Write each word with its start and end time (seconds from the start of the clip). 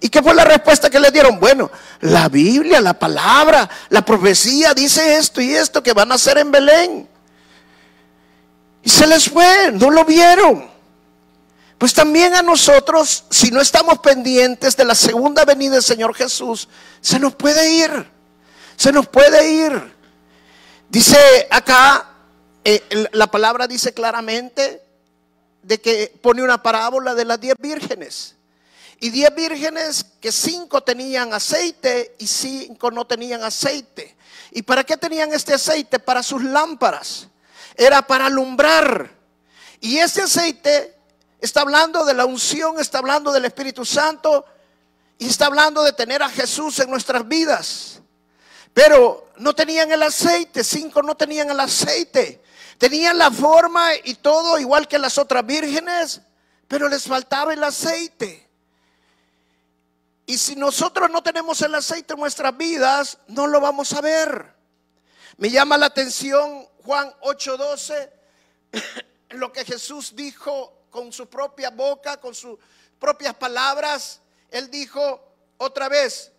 ¿Y 0.00 0.08
qué 0.08 0.22
fue 0.22 0.34
la 0.34 0.44
respuesta 0.44 0.90
que 0.90 1.00
le 1.00 1.10
dieron? 1.10 1.38
Bueno, 1.38 1.70
la 2.00 2.28
Biblia, 2.28 2.80
la 2.80 2.98
palabra, 2.98 3.68
la 3.88 4.04
profecía 4.04 4.74
dice 4.74 5.16
esto 5.16 5.40
y 5.40 5.54
esto 5.54 5.82
que 5.82 5.92
van 5.92 6.12
a 6.12 6.16
hacer 6.16 6.38
en 6.38 6.50
Belén. 6.50 7.08
Y 8.82 8.90
se 8.90 9.06
les 9.06 9.28
fue, 9.28 9.72
no 9.72 9.90
lo 9.90 10.04
vieron. 10.04 10.68
Pues 11.78 11.92
también 11.92 12.34
a 12.34 12.42
nosotros, 12.42 13.24
si 13.30 13.50
no 13.50 13.60
estamos 13.60 13.98
pendientes 13.98 14.76
de 14.76 14.84
la 14.84 14.94
segunda 14.94 15.44
venida 15.44 15.72
del 15.72 15.82
Señor 15.82 16.14
Jesús, 16.14 16.68
se 17.00 17.18
nos 17.18 17.34
puede 17.34 17.70
ir. 17.70 18.10
Se 18.76 18.92
nos 18.92 19.06
puede 19.06 19.50
ir. 19.50 19.94
Dice 20.88 21.48
acá, 21.50 22.08
eh, 22.64 23.08
la 23.12 23.26
palabra 23.26 23.66
dice 23.66 23.92
claramente 23.92 24.82
de 25.62 25.80
que 25.80 26.12
pone 26.22 26.42
una 26.42 26.62
parábola 26.62 27.14
de 27.14 27.24
las 27.24 27.40
diez 27.40 27.56
vírgenes. 27.58 28.36
Y 29.04 29.10
diez 29.10 29.34
vírgenes 29.34 30.02
que 30.18 30.32
cinco 30.32 30.82
tenían 30.82 31.34
aceite 31.34 32.16
y 32.18 32.26
cinco 32.26 32.90
no 32.90 33.06
tenían 33.06 33.42
aceite. 33.42 34.16
¿Y 34.50 34.62
para 34.62 34.82
qué 34.82 34.96
tenían 34.96 35.30
este 35.34 35.52
aceite? 35.52 35.98
Para 35.98 36.22
sus 36.22 36.42
lámparas. 36.42 37.28
Era 37.76 38.00
para 38.06 38.24
alumbrar. 38.24 39.10
Y 39.78 39.98
ese 39.98 40.22
aceite 40.22 40.96
está 41.38 41.60
hablando 41.60 42.06
de 42.06 42.14
la 42.14 42.24
unción, 42.24 42.80
está 42.80 42.96
hablando 42.96 43.30
del 43.30 43.44
Espíritu 43.44 43.84
Santo 43.84 44.46
y 45.18 45.26
está 45.26 45.48
hablando 45.48 45.82
de 45.82 45.92
tener 45.92 46.22
a 46.22 46.30
Jesús 46.30 46.78
en 46.78 46.88
nuestras 46.88 47.28
vidas. 47.28 48.00
Pero 48.72 49.32
no 49.36 49.54
tenían 49.54 49.92
el 49.92 50.02
aceite, 50.02 50.64
cinco 50.64 51.02
no 51.02 51.14
tenían 51.14 51.50
el 51.50 51.60
aceite. 51.60 52.42
Tenían 52.78 53.18
la 53.18 53.30
forma 53.30 53.86
y 54.02 54.14
todo 54.14 54.58
igual 54.58 54.88
que 54.88 54.98
las 54.98 55.18
otras 55.18 55.44
vírgenes, 55.44 56.22
pero 56.66 56.88
les 56.88 57.02
faltaba 57.02 57.52
el 57.52 57.62
aceite. 57.62 58.43
Y 60.26 60.38
si 60.38 60.56
nosotros 60.56 61.10
no 61.10 61.22
tenemos 61.22 61.60
el 61.62 61.74
aceite 61.74 62.14
en 62.14 62.20
nuestras 62.20 62.56
vidas, 62.56 63.18
no 63.28 63.46
lo 63.46 63.60
vamos 63.60 63.92
a 63.92 64.00
ver. 64.00 64.54
Me 65.36 65.50
llama 65.50 65.76
la 65.76 65.86
atención 65.86 66.66
Juan 66.84 67.12
8:12, 67.20 68.10
lo 69.30 69.52
que 69.52 69.64
Jesús 69.64 70.14
dijo 70.16 70.84
con 70.90 71.12
su 71.12 71.28
propia 71.28 71.70
boca, 71.70 72.18
con 72.18 72.34
sus 72.34 72.58
propias 72.98 73.34
palabras. 73.34 74.20
Él 74.50 74.70
dijo 74.70 75.20
otra 75.58 75.88
vez, 75.88 76.32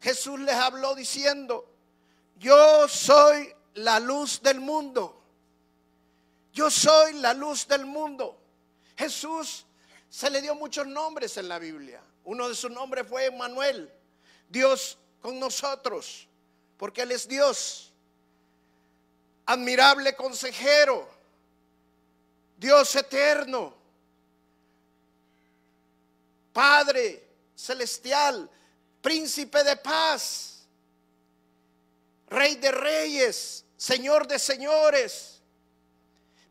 Jesús 0.00 0.38
les 0.40 0.56
habló 0.56 0.94
diciendo, 0.94 1.68
yo 2.36 2.88
soy 2.88 3.54
la 3.74 4.00
luz 4.00 4.42
del 4.42 4.60
mundo. 4.60 5.22
Yo 6.52 6.70
soy 6.70 7.14
la 7.14 7.32
luz 7.32 7.66
del 7.66 7.86
mundo. 7.86 8.38
Jesús 8.96 9.64
se 10.10 10.28
le 10.28 10.42
dio 10.42 10.54
muchos 10.54 10.86
nombres 10.86 11.36
en 11.36 11.48
la 11.48 11.58
Biblia. 11.58 12.02
Uno 12.24 12.48
de 12.48 12.54
sus 12.54 12.70
nombres 12.70 13.06
fue 13.06 13.30
Manuel, 13.30 13.92
Dios 14.48 14.98
con 15.20 15.38
nosotros, 15.38 16.26
porque 16.76 17.02
Él 17.02 17.12
es 17.12 17.26
Dios. 17.26 17.92
Admirable 19.46 20.14
consejero, 20.14 21.08
Dios 22.56 22.94
eterno, 22.94 23.74
Padre 26.52 27.26
celestial, 27.56 28.48
príncipe 29.00 29.64
de 29.64 29.76
paz, 29.76 30.48
Rey 32.28 32.54
de 32.56 32.72
reyes, 32.72 33.64
Señor 33.76 34.26
de 34.26 34.38
señores 34.38 35.32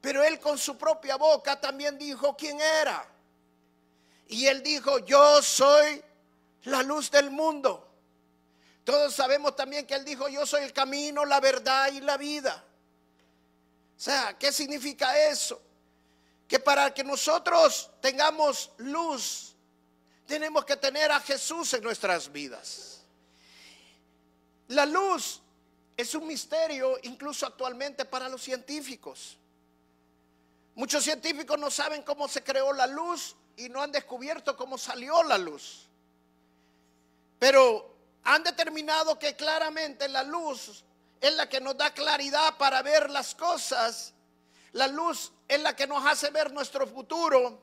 pero 0.02 0.24
él 0.24 0.40
con 0.40 0.58
su 0.58 0.78
propia 0.78 1.16
boca 1.16 1.62
también 1.62 1.98
dijo 1.98 2.36
quién 2.36 2.60
era. 2.60 3.08
Y 4.32 4.48
él 4.48 4.64
dijo, 4.64 5.00
yo 5.00 5.42
soy 5.42 6.02
la 6.64 6.82
luz 6.84 7.12
del 7.12 7.32
mundo. 7.32 7.86
Todos 8.86 9.14
sabemos 9.14 9.58
también 9.58 9.86
que 9.86 9.94
él 9.94 10.06
dijo, 10.06 10.30
yo 10.30 10.46
soy 10.46 10.64
el 10.64 10.72
camino, 10.72 11.26
la 11.26 11.42
verdad 11.42 11.92
y 11.92 12.00
la 12.00 12.16
vida. 12.16 12.64
O 13.98 14.00
sea, 14.00 14.38
¿qué 14.40 14.54
significa 14.54 15.28
eso? 15.28 15.62
Que 16.48 16.62
para 16.62 16.94
que 16.94 17.04
nosotros 17.04 17.92
tengamos 18.00 18.72
luz, 18.78 19.54
tenemos 20.26 20.64
que 20.64 20.78
tener 20.78 21.12
a 21.12 21.20
Jesús 21.20 21.74
en 21.74 21.84
nuestras 21.84 22.32
vidas. 22.32 23.02
La 24.70 24.86
luz 24.86 25.42
es 25.98 26.16
un 26.16 26.26
misterio 26.26 26.98
incluso 27.04 27.46
actualmente 27.46 28.06
para 28.06 28.30
los 28.30 28.42
científicos. 28.42 29.38
Muchos 30.76 31.04
científicos 31.04 31.60
no 31.60 31.70
saben 31.70 32.02
cómo 32.04 32.30
se 32.30 32.42
creó 32.42 32.72
la 32.72 32.88
luz 32.88 33.36
y 33.66 33.70
no 33.70 33.82
han 33.82 33.92
descubierto 33.92 34.58
cómo 34.58 34.78
salió 34.78 35.22
la 35.24 35.38
luz. 35.38 35.88
Pero 37.38 37.96
han 38.24 38.44
determinado 38.44 39.20
que 39.20 39.36
claramente 39.36 40.08
la 40.08 40.24
luz 40.24 40.84
es 41.20 41.34
la 41.36 41.48
que 41.48 41.62
nos 41.62 41.78
da 41.78 41.94
claridad 41.94 42.58
para 42.58 42.82
ver 42.82 43.10
las 43.12 43.36
cosas. 43.36 44.14
La 44.74 44.88
luz 44.88 45.32
es 45.48 45.62
la 45.62 45.76
que 45.76 45.86
nos 45.86 46.04
hace 46.06 46.32
ver 46.32 46.52
nuestro 46.52 46.88
futuro. 46.88 47.62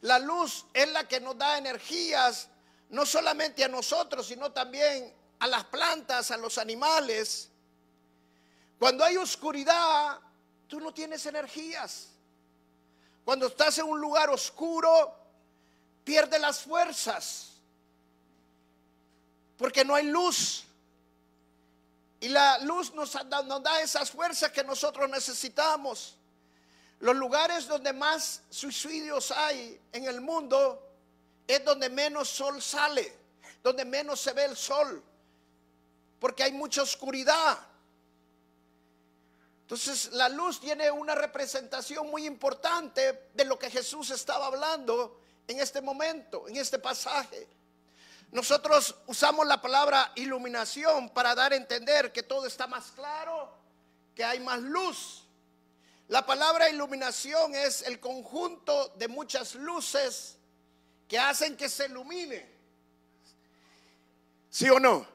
La 0.00 0.18
luz 0.18 0.66
es 0.72 0.88
la 0.88 1.06
que 1.06 1.20
nos 1.20 1.38
da 1.38 1.58
energías, 1.58 2.48
no 2.90 3.06
solamente 3.06 3.62
a 3.62 3.68
nosotros, 3.68 4.26
sino 4.26 4.50
también 4.50 5.14
a 5.38 5.46
las 5.46 5.64
plantas, 5.64 6.32
a 6.32 6.36
los 6.36 6.58
animales. 6.58 7.50
Cuando 8.78 9.04
hay 9.04 9.16
oscuridad, 9.16 10.18
tú 10.66 10.80
no 10.80 10.92
tienes 10.92 11.24
energías. 11.26 12.08
Cuando 13.24 13.48
estás 13.48 13.76
en 13.78 13.84
un 13.84 14.00
lugar 14.00 14.30
oscuro, 14.30 15.17
pierde 16.08 16.38
las 16.38 16.60
fuerzas. 16.60 17.50
Porque 19.58 19.84
no 19.84 19.94
hay 19.94 20.06
luz. 20.06 20.64
Y 22.20 22.28
la 22.28 22.58
luz 22.60 22.94
nos, 22.94 23.14
nos 23.44 23.62
da 23.62 23.82
esas 23.82 24.10
fuerzas 24.10 24.50
que 24.50 24.64
nosotros 24.64 25.10
necesitamos. 25.10 26.16
Los 27.00 27.14
lugares 27.14 27.68
donde 27.68 27.92
más 27.92 28.40
suicidios 28.48 29.30
hay 29.32 29.78
en 29.92 30.04
el 30.04 30.22
mundo 30.22 30.82
es 31.46 31.62
donde 31.62 31.90
menos 31.90 32.30
sol 32.30 32.62
sale, 32.62 33.14
donde 33.62 33.84
menos 33.84 34.18
se 34.18 34.32
ve 34.32 34.46
el 34.46 34.56
sol, 34.56 35.04
porque 36.18 36.42
hay 36.42 36.52
mucha 36.52 36.80
oscuridad. 36.82 37.58
Entonces 39.60 40.10
la 40.12 40.30
luz 40.30 40.58
tiene 40.58 40.90
una 40.90 41.14
representación 41.14 42.10
muy 42.10 42.26
importante 42.26 43.28
de 43.34 43.44
lo 43.44 43.58
que 43.58 43.70
Jesús 43.70 44.08
estaba 44.10 44.46
hablando 44.46 45.27
en 45.48 45.58
este 45.58 45.80
momento, 45.80 46.46
en 46.46 46.56
este 46.56 46.78
pasaje. 46.78 47.48
Nosotros 48.30 48.94
usamos 49.06 49.46
la 49.46 49.60
palabra 49.60 50.12
iluminación 50.14 51.08
para 51.08 51.34
dar 51.34 51.52
a 51.52 51.56
entender 51.56 52.12
que 52.12 52.22
todo 52.22 52.46
está 52.46 52.66
más 52.66 52.92
claro, 52.92 53.50
que 54.14 54.22
hay 54.22 54.38
más 54.38 54.60
luz. 54.60 55.24
La 56.08 56.24
palabra 56.24 56.68
iluminación 56.68 57.54
es 57.54 57.82
el 57.82 57.98
conjunto 57.98 58.94
de 58.96 59.08
muchas 59.08 59.54
luces 59.54 60.36
que 61.08 61.18
hacen 61.18 61.56
que 61.56 61.70
se 61.70 61.86
ilumine. 61.86 62.46
¿Sí 64.50 64.68
o 64.68 64.78
no? 64.78 65.06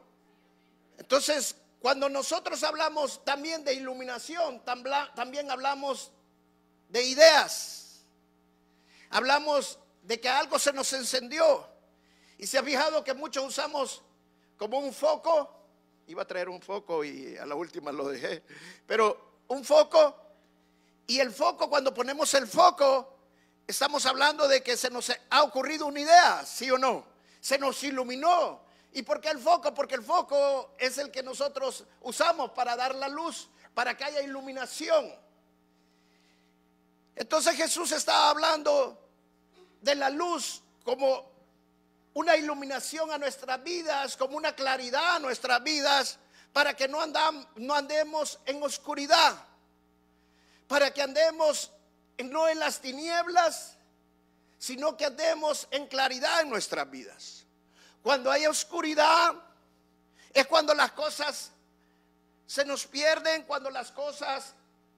Entonces, 0.97 1.55
cuando 1.79 2.09
nosotros 2.09 2.63
hablamos 2.63 3.23
también 3.23 3.63
de 3.63 3.73
iluminación, 3.73 4.63
también 4.63 5.51
hablamos 5.51 6.11
de 6.89 7.03
ideas. 7.03 8.01
Hablamos 9.09 9.77
de 10.03 10.19
que 10.19 10.29
algo 10.29 10.59
se 10.59 10.71
nos 10.73 10.91
encendió. 10.93 11.67
Y 12.37 12.45
se 12.45 12.57
ha 12.57 12.63
fijado 12.63 13.03
que 13.03 13.13
muchos 13.13 13.45
usamos 13.45 14.01
como 14.57 14.79
un 14.79 14.93
foco. 14.93 15.49
Iba 16.07 16.23
a 16.23 16.27
traer 16.27 16.49
un 16.49 16.61
foco 16.61 17.03
y 17.03 17.37
a 17.37 17.45
la 17.45 17.55
última 17.55 17.91
lo 17.91 18.09
dejé. 18.09 18.43
Pero 18.85 19.39
un 19.47 19.63
foco. 19.63 20.15
Y 21.07 21.19
el 21.19 21.31
foco, 21.31 21.69
cuando 21.69 21.93
ponemos 21.93 22.33
el 22.33 22.47
foco, 22.47 23.17
estamos 23.65 24.05
hablando 24.05 24.47
de 24.47 24.61
que 24.61 24.75
se 24.75 24.89
nos 24.89 25.11
ha 25.29 25.43
ocurrido 25.43 25.85
una 25.85 26.01
idea, 26.01 26.45
¿sí 26.45 26.69
o 26.69 26.77
no? 26.77 27.05
Se 27.39 27.57
nos 27.57 27.81
iluminó. 27.83 28.61
¿Y 28.91 29.01
por 29.01 29.19
qué 29.19 29.29
el 29.29 29.39
foco? 29.39 29.73
Porque 29.73 29.95
el 29.95 30.03
foco 30.03 30.75
es 30.77 30.97
el 30.97 31.11
que 31.11 31.23
nosotros 31.23 31.85
usamos 32.01 32.51
para 32.51 32.75
dar 32.75 32.93
la 32.95 33.07
luz, 33.07 33.49
para 33.73 33.97
que 33.97 34.03
haya 34.03 34.21
iluminación. 34.21 35.11
Entonces 37.15 37.55
Jesús 37.55 37.91
estaba 37.91 38.29
hablando 38.29 39.02
de 39.83 39.95
la 39.95 40.09
luz 40.09 40.61
como 40.83 41.31
una 42.13 42.35
iluminación 42.35 43.11
a 43.11 43.17
nuestras 43.17 43.61
vidas, 43.63 44.17
como 44.17 44.37
una 44.37 44.55
claridad 44.55 45.15
a 45.15 45.19
nuestras 45.19 45.61
vidas, 45.63 46.19
para 46.51 46.75
que 46.75 46.87
no, 46.87 46.99
andam- 46.99 47.47
no 47.55 47.73
andemos 47.73 48.39
en 48.45 48.61
oscuridad, 48.63 49.35
para 50.67 50.91
que 50.93 51.01
andemos 51.01 51.71
no 52.17 52.47
en 52.47 52.59
las 52.59 52.79
tinieblas, 52.79 53.75
sino 54.59 54.95
que 54.95 55.05
andemos 55.05 55.67
en 55.71 55.87
claridad 55.87 56.41
en 56.41 56.49
nuestras 56.49 56.89
vidas. 56.89 57.45
Cuando 58.01 58.31
hay 58.31 58.45
oscuridad 58.45 59.33
es 60.33 60.47
cuando 60.47 60.73
las 60.73 60.91
cosas 60.91 61.51
se 62.45 62.63
nos 62.63 62.85
pierden, 62.85 63.43
cuando 63.43 63.69
las 63.69 63.91
cosas 63.91 64.53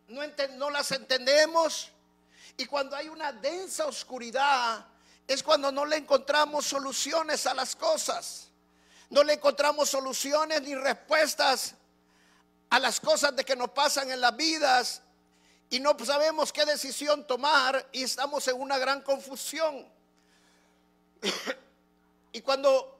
no, 0.09 0.21
no 0.57 0.69
las 0.69 0.91
entendemos 0.91 1.89
y 2.57 2.65
cuando 2.65 2.95
hay 2.95 3.09
una 3.09 3.31
densa 3.31 3.85
oscuridad 3.85 4.85
es 5.27 5.41
cuando 5.41 5.71
no 5.71 5.85
le 5.85 5.97
encontramos 5.97 6.65
soluciones 6.65 7.45
a 7.47 7.53
las 7.53 7.75
cosas. 7.75 8.49
No 9.09 9.23
le 9.23 9.33
encontramos 9.33 9.89
soluciones 9.89 10.61
ni 10.61 10.75
respuestas 10.75 11.75
a 12.69 12.79
las 12.79 12.99
cosas 12.99 13.35
de 13.35 13.45
que 13.45 13.55
nos 13.55 13.69
pasan 13.69 14.11
en 14.11 14.21
las 14.21 14.35
vidas 14.35 15.01
y 15.69 15.79
no 15.79 15.95
sabemos 16.03 16.51
qué 16.51 16.65
decisión 16.65 17.25
tomar 17.25 17.87
y 17.91 18.03
estamos 18.03 18.47
en 18.47 18.59
una 18.59 18.77
gran 18.77 19.01
confusión. 19.01 19.87
y 22.31 22.41
cuando 22.41 22.99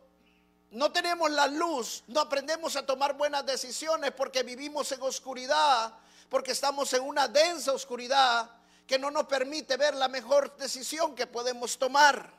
no 0.72 0.92
tenemos 0.92 1.30
la 1.32 1.48
luz, 1.48 2.04
no 2.08 2.22
aprendemos 2.22 2.76
a 2.76 2.86
tomar 2.86 3.16
buenas 3.16 3.46
decisiones 3.46 4.12
porque 4.12 4.44
vivimos 4.44 4.92
en 4.92 5.02
oscuridad, 5.02 5.94
porque 6.30 6.52
estamos 6.52 6.92
en 6.94 7.04
una 7.04 7.28
densa 7.28 7.72
oscuridad 7.72 8.50
que 8.88 9.00
no 9.00 9.10
nos 9.12 9.26
permite 9.26 9.78
ver 9.78 9.96
la 9.96 10.08
mejor 10.08 10.56
decisión 10.58 11.16
que 11.16 11.28
podemos 11.28 11.78
tomar. 11.78 12.32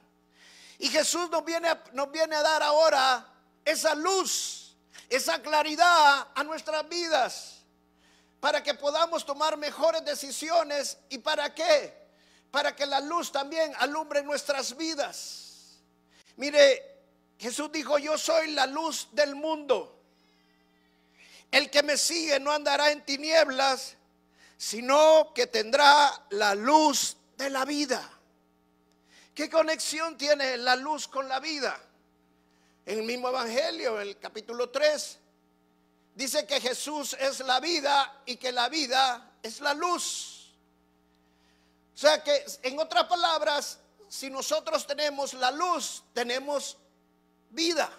Y 0.78 0.88
Jesús 0.88 1.28
nos 1.30 1.44
viene, 1.44 1.68
a- 1.68 1.82
nos 1.92 2.10
viene 2.10 2.36
a 2.36 2.42
dar 2.42 2.62
ahora 2.62 3.26
esa 3.64 3.94
luz, 3.94 4.76
esa 5.08 5.40
claridad 5.42 6.28
a 6.34 6.44
nuestras 6.44 6.88
vidas, 6.88 7.62
para 8.40 8.62
que 8.62 8.74
podamos 8.74 9.24
tomar 9.26 9.56
mejores 9.56 10.04
decisiones. 10.04 10.98
¿Y 11.08 11.18
para 11.18 11.54
qué? 11.54 12.06
Para 12.50 12.76
que 12.76 12.86
la 12.86 13.00
luz 13.00 13.32
también 13.32 13.72
alumbre 13.78 14.22
nuestras 14.22 14.76
vidas. 14.76 15.78
Mire, 16.36 16.94
Jesús 17.38 17.72
dijo, 17.72 17.98
yo 17.98 18.16
soy 18.16 18.52
la 18.52 18.66
luz 18.66 19.08
del 19.12 19.34
mundo. 19.34 19.98
El 21.50 21.70
que 21.70 21.82
me 21.82 21.96
sigue 21.96 22.38
no 22.38 22.52
andará 22.52 22.90
en 22.90 23.04
tinieblas, 23.04 23.95
sino 24.56 25.32
que 25.34 25.46
tendrá 25.46 26.26
la 26.30 26.54
luz 26.54 27.16
de 27.36 27.50
la 27.50 27.64
vida. 27.64 28.10
¿Qué 29.34 29.50
conexión 29.50 30.16
tiene 30.16 30.56
la 30.56 30.76
luz 30.76 31.06
con 31.08 31.28
la 31.28 31.40
vida? 31.40 31.78
En 32.86 33.00
el 33.00 33.04
mismo 33.04 33.28
Evangelio, 33.28 34.00
el 34.00 34.18
capítulo 34.18 34.70
3, 34.70 35.18
dice 36.14 36.46
que 36.46 36.60
Jesús 36.60 37.14
es 37.20 37.40
la 37.40 37.60
vida 37.60 38.22
y 38.24 38.36
que 38.36 38.52
la 38.52 38.68
vida 38.68 39.32
es 39.42 39.60
la 39.60 39.74
luz. 39.74 40.54
O 41.94 41.98
sea 41.98 42.22
que, 42.22 42.44
en 42.62 42.78
otras 42.78 43.04
palabras, 43.04 43.78
si 44.08 44.30
nosotros 44.30 44.86
tenemos 44.86 45.34
la 45.34 45.50
luz, 45.50 46.02
tenemos 46.12 46.76
vida. 47.50 47.90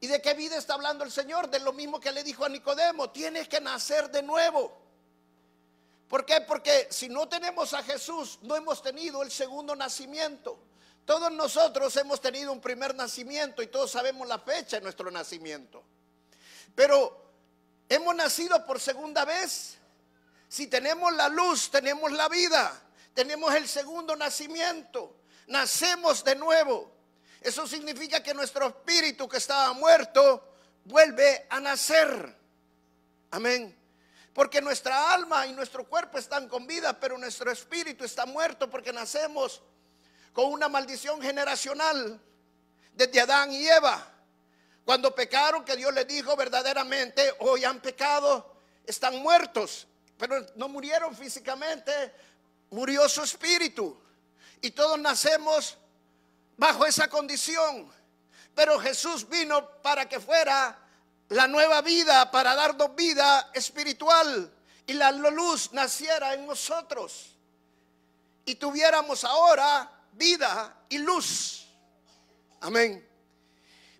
¿Y 0.00 0.06
de 0.06 0.22
qué 0.22 0.32
vida 0.32 0.56
está 0.56 0.74
hablando 0.74 1.04
el 1.04 1.12
Señor? 1.12 1.50
De 1.50 1.60
lo 1.60 1.74
mismo 1.74 2.00
que 2.00 2.10
le 2.10 2.24
dijo 2.24 2.44
a 2.44 2.48
Nicodemo, 2.48 3.10
tienes 3.10 3.48
que 3.48 3.60
nacer 3.60 4.10
de 4.10 4.22
nuevo. 4.22 4.80
¿Por 6.08 6.24
qué? 6.24 6.40
Porque 6.40 6.88
si 6.90 7.08
no 7.08 7.28
tenemos 7.28 7.74
a 7.74 7.82
Jesús, 7.82 8.38
no 8.42 8.56
hemos 8.56 8.82
tenido 8.82 9.22
el 9.22 9.30
segundo 9.30 9.76
nacimiento. 9.76 10.58
Todos 11.04 11.30
nosotros 11.30 11.94
hemos 11.96 12.20
tenido 12.20 12.50
un 12.52 12.60
primer 12.60 12.94
nacimiento 12.94 13.62
y 13.62 13.66
todos 13.66 13.90
sabemos 13.90 14.26
la 14.26 14.38
fecha 14.38 14.76
de 14.76 14.82
nuestro 14.82 15.10
nacimiento. 15.10 15.82
Pero 16.74 17.30
hemos 17.88 18.14
nacido 18.14 18.64
por 18.64 18.80
segunda 18.80 19.24
vez. 19.24 19.76
Si 20.48 20.66
tenemos 20.66 21.12
la 21.12 21.28
luz, 21.28 21.70
tenemos 21.70 22.10
la 22.10 22.28
vida, 22.28 22.72
tenemos 23.14 23.54
el 23.54 23.68
segundo 23.68 24.16
nacimiento, 24.16 25.14
nacemos 25.46 26.24
de 26.24 26.36
nuevo. 26.36 26.90
Eso 27.40 27.66
significa 27.66 28.22
que 28.22 28.34
nuestro 28.34 28.66
espíritu 28.68 29.28
que 29.28 29.38
estaba 29.38 29.72
muerto 29.72 30.54
vuelve 30.84 31.46
a 31.48 31.60
nacer. 31.60 32.36
Amén. 33.30 33.76
Porque 34.34 34.60
nuestra 34.60 35.12
alma 35.12 35.46
y 35.46 35.52
nuestro 35.52 35.84
cuerpo 35.88 36.18
están 36.18 36.48
con 36.48 36.66
vida, 36.66 36.98
pero 36.98 37.16
nuestro 37.18 37.50
espíritu 37.50 38.04
está 38.04 38.26
muerto 38.26 38.68
porque 38.70 38.92
nacemos 38.92 39.62
con 40.32 40.52
una 40.52 40.68
maldición 40.68 41.20
generacional 41.20 42.20
desde 42.94 43.20
Adán 43.20 43.52
y 43.52 43.66
Eva. 43.66 44.06
Cuando 44.84 45.14
pecaron, 45.14 45.64
que 45.64 45.76
Dios 45.76 45.92
les 45.94 46.06
dijo 46.06 46.36
verdaderamente, 46.36 47.34
hoy 47.40 47.64
han 47.64 47.80
pecado, 47.80 48.54
están 48.86 49.18
muertos, 49.18 49.86
pero 50.18 50.44
no 50.56 50.68
murieron 50.68 51.14
físicamente, 51.16 52.12
murió 52.70 53.08
su 53.08 53.22
espíritu. 53.22 53.96
Y 54.60 54.70
todos 54.72 54.98
nacemos 54.98 55.76
bajo 56.60 56.84
esa 56.84 57.08
condición. 57.08 57.90
Pero 58.54 58.78
Jesús 58.78 59.26
vino 59.26 59.80
para 59.80 60.06
que 60.06 60.20
fuera 60.20 60.78
la 61.30 61.48
nueva 61.48 61.80
vida, 61.80 62.30
para 62.30 62.54
darnos 62.54 62.94
vida 62.94 63.50
espiritual 63.54 64.52
y 64.86 64.92
la 64.92 65.10
luz 65.10 65.72
naciera 65.72 66.34
en 66.34 66.46
nosotros. 66.46 67.34
Y 68.44 68.56
tuviéramos 68.56 69.24
ahora 69.24 69.90
vida 70.12 70.84
y 70.90 70.98
luz. 70.98 71.66
Amén. 72.60 73.08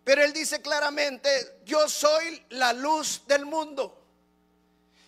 Pero 0.05 0.23
él 0.23 0.35
dice 0.35 0.61
claramente, 0.61 1.62
yo 1.65 1.89
soy 1.89 2.45
la 2.51 2.75
luz 2.75 3.23
del 3.27 3.47
mundo. 3.47 4.05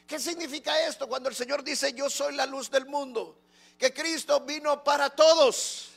¿Qué 0.06 0.18
significa 0.18 0.86
esto 0.86 1.06
cuando 1.06 1.28
el 1.28 1.34
Señor 1.34 1.62
dice, 1.62 1.92
yo 1.92 2.08
soy 2.08 2.34
la 2.34 2.46
luz 2.46 2.70
del 2.70 2.86
mundo? 2.86 3.40
Que 3.76 3.92
Cristo 3.92 4.40
vino 4.40 4.82
para 4.82 5.10
todos 5.10 5.91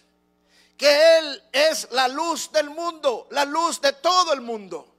que 0.77 1.17
Él 1.17 1.43
es 1.51 1.87
la 1.91 2.07
luz 2.07 2.51
del 2.51 2.69
mundo, 2.69 3.27
la 3.31 3.45
luz 3.45 3.79
de 3.79 3.93
todo 3.93 4.33
el 4.33 4.41
mundo, 4.41 4.93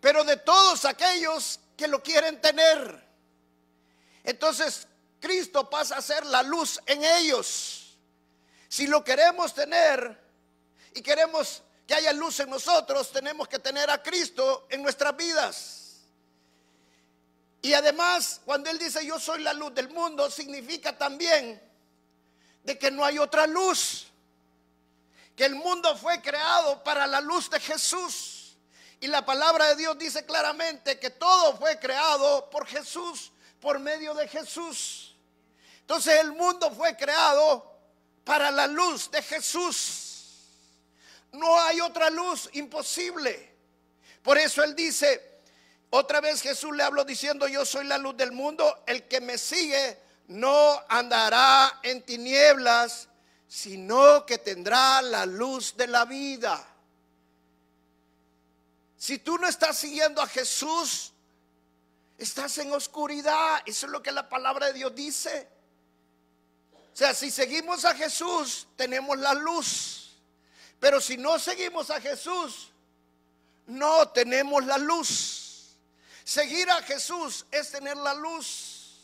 pero 0.00 0.24
de 0.24 0.36
todos 0.36 0.84
aquellos 0.84 1.60
que 1.76 1.88
lo 1.88 2.02
quieren 2.02 2.40
tener. 2.40 3.06
Entonces 4.24 4.86
Cristo 5.20 5.68
pasa 5.70 5.96
a 5.96 6.02
ser 6.02 6.26
la 6.26 6.42
luz 6.42 6.80
en 6.86 7.02
ellos. 7.04 7.96
Si 8.68 8.86
lo 8.86 9.02
queremos 9.02 9.54
tener 9.54 10.18
y 10.94 11.00
queremos 11.00 11.62
que 11.86 11.94
haya 11.94 12.12
luz 12.12 12.38
en 12.40 12.50
nosotros, 12.50 13.10
tenemos 13.10 13.48
que 13.48 13.58
tener 13.58 13.88
a 13.88 14.02
Cristo 14.02 14.66
en 14.68 14.82
nuestras 14.82 15.16
vidas. 15.16 16.02
Y 17.62 17.72
además, 17.72 18.42
cuando 18.44 18.68
Él 18.68 18.78
dice 18.78 19.04
yo 19.04 19.18
soy 19.18 19.42
la 19.42 19.54
luz 19.54 19.74
del 19.74 19.88
mundo, 19.88 20.30
significa 20.30 20.96
también 20.96 21.60
de 22.62 22.78
que 22.78 22.90
no 22.90 23.04
hay 23.04 23.18
otra 23.18 23.46
luz 23.46 24.08
que 25.38 25.44
el 25.44 25.54
mundo 25.54 25.96
fue 25.96 26.20
creado 26.20 26.82
para 26.82 27.06
la 27.06 27.20
luz 27.20 27.48
de 27.48 27.60
Jesús. 27.60 28.56
Y 28.98 29.06
la 29.06 29.24
palabra 29.24 29.68
de 29.68 29.76
Dios 29.76 29.96
dice 29.96 30.26
claramente 30.26 30.98
que 30.98 31.10
todo 31.10 31.56
fue 31.56 31.78
creado 31.78 32.50
por 32.50 32.66
Jesús, 32.66 33.30
por 33.60 33.78
medio 33.78 34.14
de 34.14 34.26
Jesús. 34.26 35.14
Entonces 35.82 36.18
el 36.18 36.32
mundo 36.32 36.72
fue 36.72 36.96
creado 36.96 37.72
para 38.24 38.50
la 38.50 38.66
luz 38.66 39.12
de 39.12 39.22
Jesús. 39.22 40.48
No 41.30 41.60
hay 41.60 41.80
otra 41.82 42.10
luz 42.10 42.50
imposible. 42.54 43.54
Por 44.24 44.38
eso 44.38 44.64
él 44.64 44.74
dice, 44.74 45.40
otra 45.90 46.20
vez 46.20 46.42
Jesús 46.42 46.74
le 46.74 46.82
habló 46.82 47.04
diciendo, 47.04 47.46
yo 47.46 47.64
soy 47.64 47.84
la 47.84 47.96
luz 47.96 48.16
del 48.16 48.32
mundo, 48.32 48.82
el 48.88 49.06
que 49.06 49.20
me 49.20 49.38
sigue 49.38 50.00
no 50.26 50.82
andará 50.88 51.78
en 51.84 52.02
tinieblas, 52.02 53.08
sino 53.48 54.26
que 54.26 54.38
tendrá 54.38 55.00
la 55.00 55.24
luz 55.24 55.74
de 55.76 55.86
la 55.86 56.04
vida. 56.04 56.64
Si 58.98 59.18
tú 59.18 59.38
no 59.38 59.48
estás 59.48 59.78
siguiendo 59.78 60.20
a 60.20 60.26
Jesús, 60.26 61.12
estás 62.18 62.58
en 62.58 62.72
oscuridad. 62.72 63.62
Eso 63.64 63.86
es 63.86 63.92
lo 63.92 64.02
que 64.02 64.12
la 64.12 64.28
palabra 64.28 64.66
de 64.66 64.74
Dios 64.74 64.94
dice. 64.94 65.48
O 66.92 66.96
sea, 66.96 67.14
si 67.14 67.30
seguimos 67.30 67.84
a 67.84 67.94
Jesús, 67.94 68.66
tenemos 68.76 69.16
la 69.18 69.32
luz. 69.32 70.16
Pero 70.80 71.00
si 71.00 71.16
no 71.16 71.38
seguimos 71.38 71.90
a 71.90 72.00
Jesús, 72.00 72.70
no 73.66 74.08
tenemos 74.08 74.64
la 74.64 74.78
luz. 74.78 75.76
Seguir 76.24 76.70
a 76.70 76.82
Jesús 76.82 77.46
es 77.50 77.70
tener 77.70 77.96
la 77.96 78.14
luz. 78.14 78.98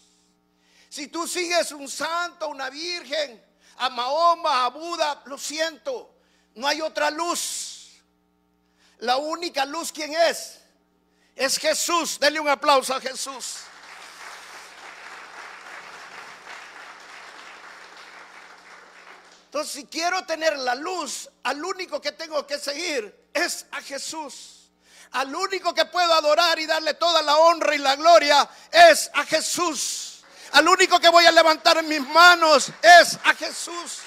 Si 0.91 1.09
tú 1.09 1.27
sigues 1.27 1.73
un 1.73 1.89
santo, 1.89 2.49
una 2.49 2.69
virgen, 2.69 3.43
a 3.77 3.91
Mahoma, 3.91 4.65
a 4.65 4.69
Buda, 4.71 5.23
lo 5.27 5.39
siento, 5.39 6.15
no 6.55 6.67
hay 6.67 6.81
otra 6.81 7.11
luz. 7.11 7.75
La 8.99 9.17
única 9.17 9.65
luz, 9.65 9.93
¿quién 9.93 10.15
es? 10.15 10.61
Es 11.35 11.59
Jesús. 11.59 12.19
Denle 12.21 12.41
un 12.41 12.49
aplauso 12.49 12.95
a 12.95 13.01
Jesús. 13.01 13.59
Entonces, 19.47 19.73
si 19.73 19.87
quiero 19.87 20.25
tener 20.25 20.59
la 20.59 20.75
luz, 20.75 21.29
al 21.45 21.65
único 21.65 22.01
que 22.01 22.13
tengo 22.13 22.47
que 22.47 22.59
seguir 22.59 23.29
es 23.33 23.67
a 23.71 23.81
Jesús. 23.81 24.71
Al 25.13 25.35
único 25.35 25.73
que 25.73 25.85
puedo 25.85 26.13
adorar 26.13 26.59
y 26.59 26.67
darle 26.67 26.95
toda 26.95 27.23
la 27.23 27.37
honra 27.37 27.75
y 27.75 27.79
la 27.79 27.95
gloria 27.95 28.49
es 28.73 29.11
a 29.15 29.25
Jesús. 29.25 30.14
Al 30.55 30.69
único 30.69 31.01
que 31.01 31.09
voy 31.09 31.27
a 31.27 31.33
levantar 31.33 31.79
en 31.79 31.89
mis 31.89 32.01
manos 32.01 32.71
es 32.81 33.19
a 33.25 33.35
Jesús. 33.35 33.99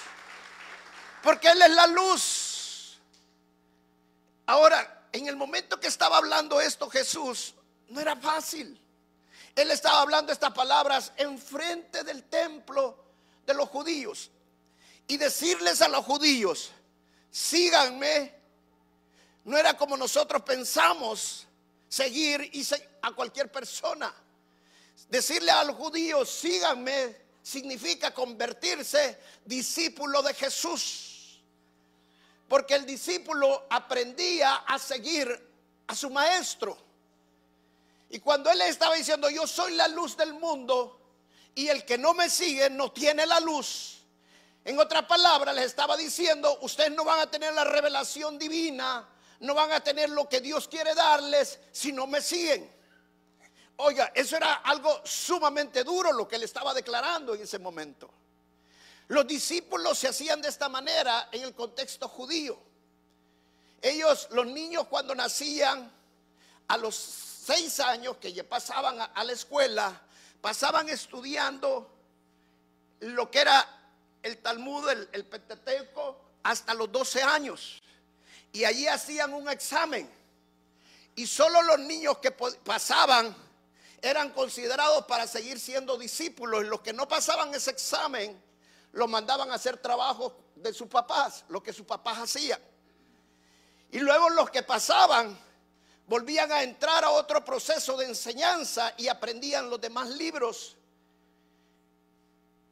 Porque 1.21 1.49
Él 1.49 1.61
es 1.61 1.71
la 1.71 1.87
luz. 1.87 2.99
Ahora, 4.45 5.09
en 5.11 5.27
el 5.27 5.35
momento 5.35 5.77
que 5.77 5.87
estaba 5.87 6.15
hablando 6.15 6.61
esto 6.61 6.89
Jesús, 6.89 7.53
no 7.89 7.99
era 7.99 8.15
fácil. 8.15 8.81
Él 9.57 9.71
estaba 9.71 9.99
hablando 9.99 10.31
estas 10.31 10.53
palabras 10.53 11.11
enfrente 11.17 12.05
del 12.05 12.23
templo 12.23 12.97
de 13.45 13.53
los 13.53 13.67
judíos. 13.67 14.31
Y 15.05 15.17
decirles 15.17 15.81
a 15.81 15.89
los 15.89 16.05
judíos, 16.05 16.71
síganme, 17.29 18.33
no 19.43 19.57
era 19.57 19.75
como 19.75 19.97
nosotros 19.97 20.43
pensamos 20.43 21.45
seguir 21.89 22.49
y 22.53 22.65
a 23.01 23.11
cualquier 23.11 23.51
persona. 23.51 24.13
Decirle 25.09 25.51
a 25.51 25.63
los 25.63 25.75
judíos, 25.75 26.29
síganme, 26.29 27.15
significa 27.41 28.13
convertirse 28.13 29.17
discípulo 29.45 30.21
de 30.21 30.33
Jesús. 30.33 31.39
Porque 32.47 32.75
el 32.75 32.85
discípulo 32.85 33.67
aprendía 33.69 34.55
a 34.55 34.77
seguir 34.77 35.47
a 35.87 35.95
su 35.95 36.09
maestro. 36.09 36.77
Y 38.09 38.19
cuando 38.19 38.49
él 38.51 38.61
estaba 38.61 38.95
diciendo, 38.95 39.29
yo 39.29 39.47
soy 39.47 39.75
la 39.75 39.87
luz 39.87 40.15
del 40.17 40.33
mundo 40.33 40.99
y 41.55 41.67
el 41.67 41.85
que 41.85 41.97
no 41.97 42.13
me 42.13 42.29
sigue 42.29 42.69
no 42.69 42.91
tiene 42.91 43.25
la 43.25 43.39
luz. 43.39 43.97
En 44.63 44.77
otras 44.79 45.05
palabras, 45.05 45.55
les 45.55 45.65
estaba 45.65 45.95
diciendo, 45.95 46.59
ustedes 46.61 46.91
no 46.91 47.05
van 47.05 47.19
a 47.19 47.31
tener 47.31 47.53
la 47.53 47.63
revelación 47.63 48.37
divina, 48.37 49.07
no 49.39 49.53
van 49.53 49.71
a 49.71 49.79
tener 49.79 50.09
lo 50.09 50.27
que 50.27 50.41
Dios 50.41 50.67
quiere 50.67 50.93
darles 50.93 51.59
si 51.71 51.93
no 51.93 52.05
me 52.07 52.21
siguen. 52.21 52.76
Oiga, 53.77 54.11
eso 54.15 54.35
era 54.35 54.55
algo 54.55 55.01
sumamente 55.05 55.83
duro 55.83 56.11
lo 56.11 56.27
que 56.27 56.35
él 56.35 56.43
estaba 56.43 56.73
declarando 56.73 57.35
en 57.35 57.41
ese 57.41 57.59
momento. 57.59 58.09
Los 59.07 59.27
discípulos 59.27 59.99
se 59.99 60.07
hacían 60.07 60.41
de 60.41 60.49
esta 60.49 60.67
manera 60.67 61.29
en 61.31 61.43
el 61.43 61.53
contexto 61.53 62.09
judío. 62.09 62.57
Ellos, 63.81 64.27
los 64.31 64.47
niños 64.47 64.87
cuando 64.87 65.13
nacían, 65.13 65.91
a 66.67 66.77
los 66.77 66.95
seis 66.95 67.79
años 67.79 68.17
que 68.17 68.33
ya 68.33 68.43
pasaban 68.43 68.99
a, 69.13 69.23
la 69.23 69.31
escuela, 69.31 70.01
pasaban 70.41 70.89
estudiando 70.89 71.89
lo 73.01 73.29
que 73.29 73.39
era 73.39 73.65
el 74.23 74.39
Talmud, 74.39 74.89
el, 74.89 75.07
el 75.13 75.23
Pentateuco, 75.23 76.19
hasta 76.43 76.73
los 76.73 76.91
12 76.91 77.21
años. 77.21 77.81
Y 78.51 78.65
allí 78.65 78.87
hacían 78.87 79.33
un 79.33 79.47
examen. 79.47 80.09
Y 81.15 81.27
solo 81.27 81.61
los 81.61 81.79
niños 81.79 82.17
que 82.17 82.31
pasaban 82.31 83.46
eran 84.01 84.31
considerados 84.31 85.05
para 85.05 85.27
seguir 85.27 85.59
siendo 85.59 85.97
discípulos. 85.97 86.65
Los 86.65 86.81
que 86.81 86.93
no 86.93 87.07
pasaban 87.07 87.53
ese 87.53 87.71
examen, 87.71 88.41
los 88.93 89.09
mandaban 89.09 89.51
a 89.51 89.55
hacer 89.55 89.77
trabajo 89.77 90.35
de 90.55 90.73
sus 90.73 90.87
papás, 90.87 91.45
lo 91.49 91.61
que 91.61 91.73
sus 91.73 91.85
papás 91.85 92.19
hacían. 92.19 92.59
Y 93.91 93.99
luego 93.99 94.29
los 94.29 94.49
que 94.49 94.63
pasaban 94.63 95.37
volvían 96.07 96.51
a 96.51 96.63
entrar 96.63 97.03
a 97.03 97.11
otro 97.11 97.43
proceso 97.43 97.97
de 97.97 98.05
enseñanza 98.05 98.93
y 98.97 99.07
aprendían 99.07 99.69
los 99.69 99.79
demás 99.79 100.09
libros. 100.09 100.75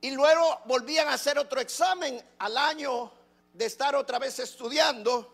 Y 0.02 0.12
luego 0.12 0.62
volvían 0.66 1.08
a 1.08 1.14
hacer 1.14 1.40
otro 1.40 1.60
examen 1.60 2.24
al 2.40 2.58
año 2.58 3.12
de 3.54 3.66
estar 3.66 3.96
otra 3.96 4.20
vez 4.20 4.40
estudiando 4.40 5.34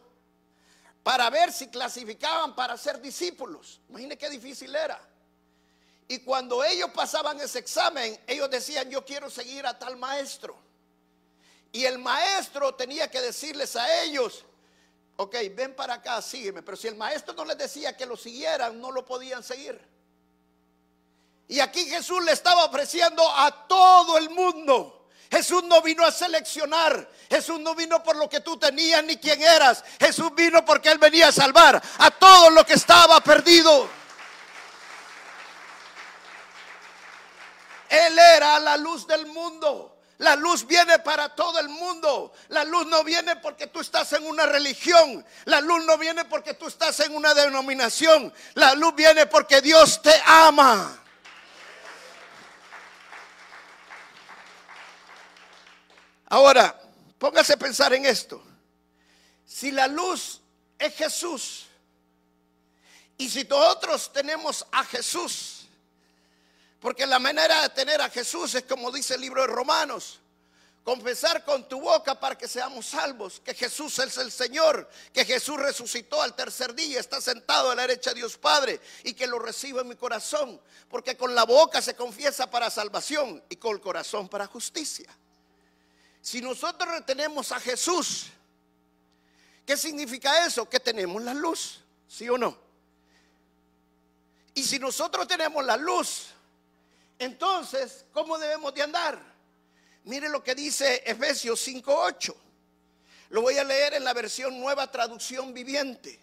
para 1.04 1.30
ver 1.30 1.52
si 1.52 1.68
clasificaban 1.68 2.56
para 2.56 2.78
ser 2.78 3.02
discípulos. 3.02 3.82
Imagine 3.90 4.18
qué 4.18 4.30
difícil 4.30 4.76
era. 4.76 5.00
Y 6.12 6.20
cuando 6.20 6.62
ellos 6.62 6.90
pasaban 6.94 7.40
ese 7.40 7.60
examen, 7.60 8.20
ellos 8.28 8.50
decían, 8.50 8.90
yo 8.90 9.06
quiero 9.06 9.30
seguir 9.30 9.66
a 9.66 9.80
tal 9.80 9.96
maestro. 9.96 10.58
Y 11.72 11.86
el 11.86 12.00
maestro 12.00 12.76
tenía 12.76 13.10
que 13.10 13.22
decirles 13.22 13.78
a 13.78 14.04
ellos, 14.04 14.44
ok, 15.16 15.34
ven 15.56 15.74
para 15.74 15.94
acá, 15.94 16.22
sígueme. 16.22 16.64
Pero 16.64 16.76
si 16.76 16.90
el 16.90 16.98
maestro 16.98 17.34
no 17.34 17.46
les 17.46 17.58
decía 17.58 17.96
que 17.96 18.06
lo 18.06 18.18
siguieran, 18.18 18.82
no 18.82 18.92
lo 18.92 19.06
podían 19.06 19.42
seguir. 19.42 19.80
Y 21.48 21.62
aquí 21.62 21.86
Jesús 21.86 22.22
le 22.26 22.34
estaba 22.34 22.66
ofreciendo 22.66 23.24
a 23.34 23.66
todo 23.70 24.18
el 24.18 24.30
mundo. 24.32 25.08
Jesús 25.32 25.64
no 25.64 25.82
vino 25.82 26.06
a 26.06 26.12
seleccionar. 26.12 27.10
Jesús 27.30 27.58
no 27.62 27.74
vino 27.74 28.04
por 28.04 28.18
lo 28.18 28.28
que 28.28 28.42
tú 28.42 28.58
tenías 28.58 29.02
ni 29.06 29.16
quién 29.16 29.42
eras. 29.42 29.82
Jesús 29.98 30.36
vino 30.36 30.66
porque 30.66 30.90
Él 30.90 30.98
venía 30.98 31.30
a 31.30 31.32
salvar 31.32 31.82
a 32.00 32.12
todo 32.12 32.50
lo 32.50 32.66
que 32.66 32.74
estaba 32.74 33.22
perdido. 33.22 34.01
Él 37.92 38.18
era 38.18 38.58
la 38.60 38.78
luz 38.78 39.06
del 39.06 39.26
mundo. 39.26 39.98
La 40.20 40.38
luz 40.38 40.66
viene 40.66 41.00
para 41.00 41.36
todo 41.36 41.60
el 41.60 41.68
mundo. 41.68 42.32
La 42.48 42.64
luz 42.64 42.88
no 42.88 43.04
viene 43.04 43.36
porque 43.36 43.68
tú 43.68 43.82
estás 43.82 44.14
en 44.14 44.26
una 44.26 44.46
religión. 44.46 45.26
La 45.44 45.60
luz 45.60 45.84
no 45.84 45.98
viene 45.98 46.24
porque 46.24 46.54
tú 46.54 46.68
estás 46.68 47.02
en 47.02 47.14
una 47.14 47.34
denominación. 47.34 48.34
La 48.54 48.76
luz 48.76 48.96
viene 48.96 49.26
porque 49.26 49.60
Dios 49.60 50.02
te 50.02 50.14
ama. 50.26 51.04
Ahora, 56.28 56.80
póngase 57.20 57.54
a 57.54 57.58
pensar 57.58 57.94
en 57.94 58.06
esto. 58.06 58.42
Si 59.46 59.70
la 59.70 59.88
luz 59.88 60.40
es 60.80 60.96
Jesús 60.96 61.66
y 63.18 63.30
si 63.30 63.44
nosotros 63.44 64.14
tenemos 64.14 64.66
a 64.72 64.86
Jesús, 64.86 65.61
porque 66.82 67.06
la 67.06 67.20
manera 67.20 67.62
de 67.62 67.70
tener 67.70 68.02
a 68.02 68.10
Jesús 68.10 68.56
es 68.56 68.64
como 68.64 68.92
dice 68.92 69.14
el 69.14 69.22
libro 69.22 69.42
de 69.42 69.48
Romanos. 69.48 70.20
Confesar 70.84 71.46
con 71.46 71.70
tu 71.70 71.80
boca 71.80 72.20
para 72.20 72.36
que 72.36 72.48
seamos 72.48 72.88
salvos, 72.88 73.40
que 73.46 73.54
Jesús 73.54 74.00
es 74.00 74.18
el 74.18 74.32
Señor, 74.32 74.90
que 75.14 75.24
Jesús 75.24 75.58
resucitó 75.58 76.20
al 76.24 76.36
tercer 76.36 76.74
día, 76.74 77.00
está 77.00 77.22
sentado 77.22 77.70
a 77.70 77.76
la 77.76 77.84
derecha 77.84 78.10
de 78.10 78.16
Dios 78.16 78.36
Padre 78.36 78.82
y 79.04 79.14
que 79.14 79.28
lo 79.28 79.38
recibo 79.38 79.80
en 79.80 79.90
mi 79.90 79.96
corazón, 79.96 80.60
porque 80.90 81.16
con 81.16 81.36
la 81.36 81.44
boca 81.44 81.84
se 81.84 81.94
confiesa 81.94 82.50
para 82.50 82.72
salvación 82.72 83.44
y 83.48 83.58
con 83.58 83.76
el 83.76 83.80
corazón 83.80 84.28
para 84.28 84.48
justicia. 84.48 85.16
Si 86.20 86.42
nosotros 86.42 86.90
retenemos 86.90 87.52
a 87.52 87.60
Jesús, 87.60 88.26
¿qué 89.68 89.78
significa 89.78 90.48
eso? 90.48 90.68
Que 90.68 90.80
tenemos 90.80 91.22
la 91.22 91.36
luz, 91.36 91.80
¿sí 92.08 92.28
o 92.28 92.40
no? 92.40 92.58
Y 94.56 94.64
si 94.64 94.80
nosotros 94.80 95.28
tenemos 95.28 95.64
la 95.64 95.78
luz, 95.78 96.30
entonces, 97.22 98.04
¿cómo 98.14 98.40
debemos 98.40 98.74
de 98.74 98.82
andar? 98.82 99.22
Mire 100.06 100.28
lo 100.28 100.44
que 100.44 100.56
dice 100.56 101.04
Efesios 101.06 101.68
5.8. 101.68 102.34
Lo 103.30 103.44
voy 103.44 103.60
a 103.60 103.64
leer 103.64 103.94
en 103.94 104.04
la 104.04 104.12
versión 104.14 104.60
nueva 104.60 104.90
traducción 104.90 105.54
viviente. 105.54 106.20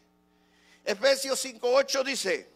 Efesios 0.84 1.44
5.8 1.44 2.02
dice, 2.02 2.50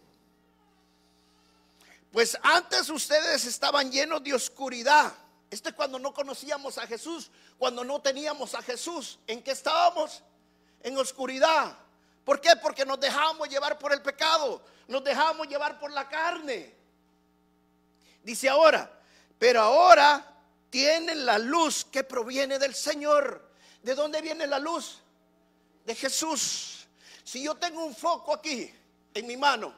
pues 2.11 2.37
antes 2.43 2.91
ustedes 2.91 3.45
estaban 3.45 3.93
llenos 3.93 4.25
de 4.25 4.35
oscuridad. 4.35 5.13
Este 5.49 5.69
es 5.69 5.75
cuando 5.77 6.01
no 6.01 6.13
conocíamos 6.13 6.79
a 6.79 6.87
Jesús, 6.89 7.31
cuando 7.59 7.85
no 7.85 8.03
teníamos 8.03 8.57
a 8.57 8.63
Jesús. 8.63 9.21
¿En 9.29 9.41
qué 9.41 9.53
estábamos? 9.53 10.21
En 10.83 10.99
oscuridad. 10.99 11.79
¿Por 12.25 12.41
qué? 12.41 12.57
Porque 12.61 12.85
nos 12.85 12.99
dejamos 12.99 13.49
llevar 13.49 13.79
por 13.79 13.93
el 13.93 14.03
pecado, 14.03 14.65
nos 14.89 15.05
dejamos 15.05 15.47
llevar 15.47 15.79
por 15.79 15.93
la 15.93 16.09
carne. 16.09 16.82
Dice 18.23 18.49
ahora, 18.49 18.91
pero 19.39 19.61
ahora 19.61 20.33
tienen 20.71 21.27
la 21.27 21.39
luz 21.39 21.85
que 21.85 22.05
proviene 22.05 22.59
del 22.59 22.75
Señor. 22.75 23.51
¿De 23.83 23.95
dónde 23.95 24.23
viene 24.23 24.47
la 24.47 24.59
luz? 24.59 25.01
De 25.85 25.95
Jesús. 25.95 26.87
Si 27.25 27.43
yo 27.43 27.57
tengo 27.57 27.85
un 27.85 27.95
foco 27.95 28.35
aquí 28.35 28.73
en 29.15 29.27
mi 29.27 29.37
mano, 29.37 29.75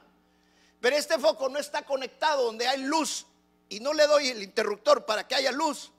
pero 0.81 0.97
este 0.97 1.19
foco 1.19 1.49
no 1.49 1.59
está 1.59 1.83
conectado 1.83 2.45
donde 2.45 2.69
hay 2.69 2.83
luz 2.83 3.27
y 3.69 3.81
no 3.81 3.93
le 3.93 4.07
doy 4.07 4.29
el 4.29 4.43
interruptor 4.43 5.07
para 5.07 5.27
que 5.27 5.35
haya 5.35 5.51
luz, 5.51 5.91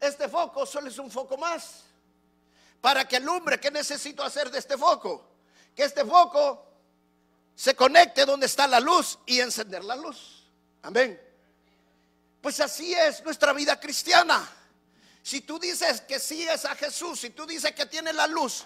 este 0.00 0.28
foco 0.28 0.64
solo 0.64 0.88
es 0.88 0.98
un 0.98 1.10
foco 1.10 1.36
más. 1.36 1.84
Para 2.80 3.06
que 3.06 3.16
alumbre, 3.16 3.58
¿qué 3.58 3.70
necesito 3.70 4.22
hacer 4.22 4.50
de 4.50 4.60
este 4.60 4.78
foco? 4.78 5.28
Que 5.74 5.82
este 5.82 6.04
foco 6.04 6.64
se 7.56 7.74
conecte 7.74 8.24
donde 8.24 8.46
está 8.46 8.68
la 8.68 8.78
luz 8.78 9.18
y 9.26 9.40
encender 9.40 9.82
la 9.82 9.96
luz. 9.96 10.44
Amén. 10.82 11.27
Pues 12.40 12.60
así 12.60 12.94
es 12.94 13.22
nuestra 13.24 13.52
vida 13.52 13.78
cristiana. 13.78 14.48
Si 15.22 15.40
tú 15.42 15.58
dices 15.58 16.00
que 16.02 16.18
sigues 16.18 16.64
a 16.64 16.74
Jesús, 16.74 17.20
si 17.20 17.30
tú 17.30 17.46
dices 17.46 17.72
que 17.72 17.86
tienes 17.86 18.14
la 18.14 18.26
luz, 18.26 18.64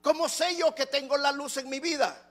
¿cómo 0.00 0.28
sé 0.28 0.56
yo 0.56 0.74
que 0.74 0.86
tengo 0.86 1.16
la 1.16 1.30
luz 1.32 1.58
en 1.58 1.68
mi 1.68 1.78
vida? 1.78 2.30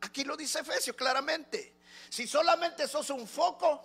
Aquí 0.00 0.24
lo 0.24 0.36
dice 0.36 0.60
Efesios 0.60 0.96
claramente. 0.96 1.74
Si 2.08 2.26
solamente 2.26 2.88
sos 2.88 3.10
un 3.10 3.26
foco 3.26 3.82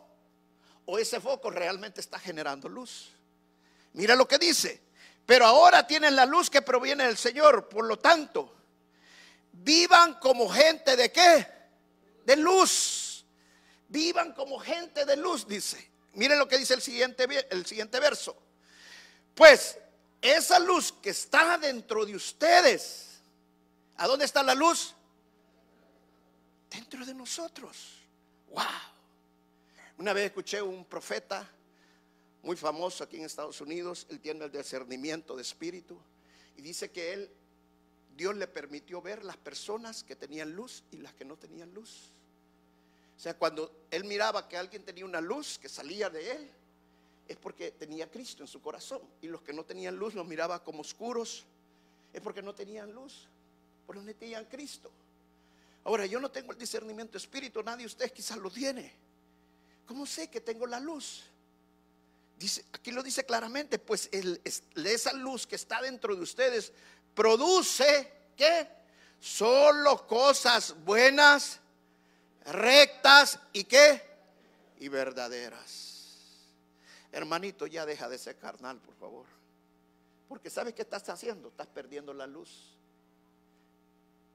o 0.86 0.98
ese 0.98 1.20
foco 1.20 1.50
realmente 1.50 2.02
está 2.02 2.18
generando 2.20 2.68
luz. 2.68 3.10
Mira 3.94 4.16
lo 4.16 4.28
que 4.28 4.38
dice. 4.38 4.82
Pero 5.26 5.46
ahora 5.46 5.86
tienen 5.86 6.16
la 6.16 6.26
luz 6.26 6.50
que 6.50 6.64
proviene 6.64 7.06
del 7.06 7.18
Señor. 7.18 7.70
Por 7.70 7.86
lo 7.86 8.00
tanto, 8.00 8.52
vivan 9.52 10.16
como 10.16 10.50
gente 10.50 10.96
de 10.96 11.12
qué? 11.12 11.48
De 12.26 12.36
luz. 12.36 13.09
Vivan 13.90 14.34
como 14.34 14.60
gente 14.60 15.06
de 15.06 15.18
luz, 15.18 15.48
dice. 15.48 15.90
Miren 16.14 16.40
lo 16.40 16.48
que 16.48 16.58
dice 16.58 16.74
el 16.74 16.82
siguiente, 16.82 17.28
el 17.50 17.66
siguiente 17.66 18.00
verso. 18.00 18.36
Pues 19.36 19.78
esa 20.22 20.60
luz 20.60 20.92
que 20.92 21.12
está 21.12 21.58
dentro 21.58 22.06
de 22.06 22.16
ustedes, 22.16 23.20
¿a 23.98 24.08
dónde 24.08 24.26
está 24.26 24.44
la 24.44 24.56
luz? 24.56 24.96
Dentro 26.70 27.06
de 27.06 27.14
nosotros. 27.14 27.78
Wow. 28.50 28.64
Una 29.98 30.14
vez 30.14 30.26
escuché 30.26 30.62
un 30.62 30.86
profeta 30.86 31.50
muy 32.44 32.56
famoso 32.56 33.04
aquí 33.04 33.18
en 33.18 33.26
Estados 33.26 33.60
Unidos, 33.62 34.08
él 34.10 34.20
tiene 34.20 34.46
el 34.46 34.52
discernimiento 34.52 35.36
de 35.36 35.42
espíritu 35.42 36.00
y 36.56 36.62
dice 36.62 36.90
que 36.90 37.14
él, 37.14 37.32
Dios 38.16 38.36
le 38.36 38.48
permitió 38.48 39.02
ver 39.02 39.24
las 39.24 39.38
personas 39.38 40.04
que 40.04 40.16
tenían 40.16 40.54
luz 40.54 40.84
y 40.92 40.98
las 40.98 41.14
que 41.14 41.26
no 41.26 41.38
tenían 41.38 41.74
luz. 41.74 42.12
O 43.20 43.22
sea, 43.22 43.38
cuando 43.38 43.70
él 43.92 44.06
miraba 44.06 44.48
que 44.48 44.56
alguien 44.56 44.82
tenía 44.86 45.04
una 45.04 45.20
luz 45.20 45.60
que 45.60 45.68
salía 45.68 46.10
de 46.10 46.32
él, 46.32 46.50
es 47.28 47.36
porque 47.36 47.72
tenía 47.72 48.10
Cristo 48.10 48.44
en 48.44 48.48
su 48.48 48.62
corazón. 48.62 49.02
Y 49.22 49.28
los 49.28 49.42
que 49.42 49.52
no 49.52 49.66
tenían 49.66 49.98
luz 49.98 50.14
los 50.14 50.26
miraba 50.26 50.64
como 50.64 50.80
oscuros, 50.80 51.44
es 52.14 52.22
porque 52.22 52.42
no 52.42 52.56
tenían 52.56 52.94
luz, 52.94 53.28
porque 53.86 54.02
no 54.02 54.16
tenían 54.16 54.46
Cristo. 54.46 54.90
Ahora, 55.84 56.06
yo 56.06 56.22
no 56.22 56.32
tengo 56.32 56.54
el 56.54 56.58
discernimiento 56.58 57.18
espíritu, 57.18 57.62
nadie 57.62 57.80
de 57.80 57.88
ustedes 57.88 58.14
quizás 58.14 58.38
lo 58.38 58.50
tiene. 58.50 58.90
¿Cómo 59.86 60.06
sé 60.06 60.30
que 60.30 60.40
tengo 60.40 60.66
la 60.66 60.80
luz? 60.80 61.24
Dice, 62.38 62.64
aquí 62.72 62.90
lo 62.90 63.04
dice 63.04 63.26
claramente, 63.26 63.80
pues 63.80 64.10
esa 64.14 65.12
luz 65.12 65.46
que 65.46 65.58
está 65.58 65.82
dentro 65.82 66.16
de 66.16 66.22
ustedes 66.22 66.72
produce, 67.14 68.14
¿qué? 68.38 68.70
Solo 69.20 70.08
cosas 70.08 70.74
buenas, 70.86 71.60
rectas 72.46 73.40
y 73.54 73.64
qué? 73.64 74.02
Y 74.80 74.88
verdaderas. 74.88 75.90
Hermanito, 77.12 77.68
ya 77.68 77.86
deja 77.86 78.08
de 78.08 78.18
ser 78.18 78.38
carnal, 78.38 78.78
por 78.80 78.96
favor. 78.96 79.26
Porque 80.28 80.50
¿sabes 80.50 80.74
qué 80.74 80.84
estás 80.84 81.08
haciendo? 81.10 81.50
Estás 81.50 81.68
perdiendo 81.68 82.14
la 82.14 82.28
luz. 82.28 82.78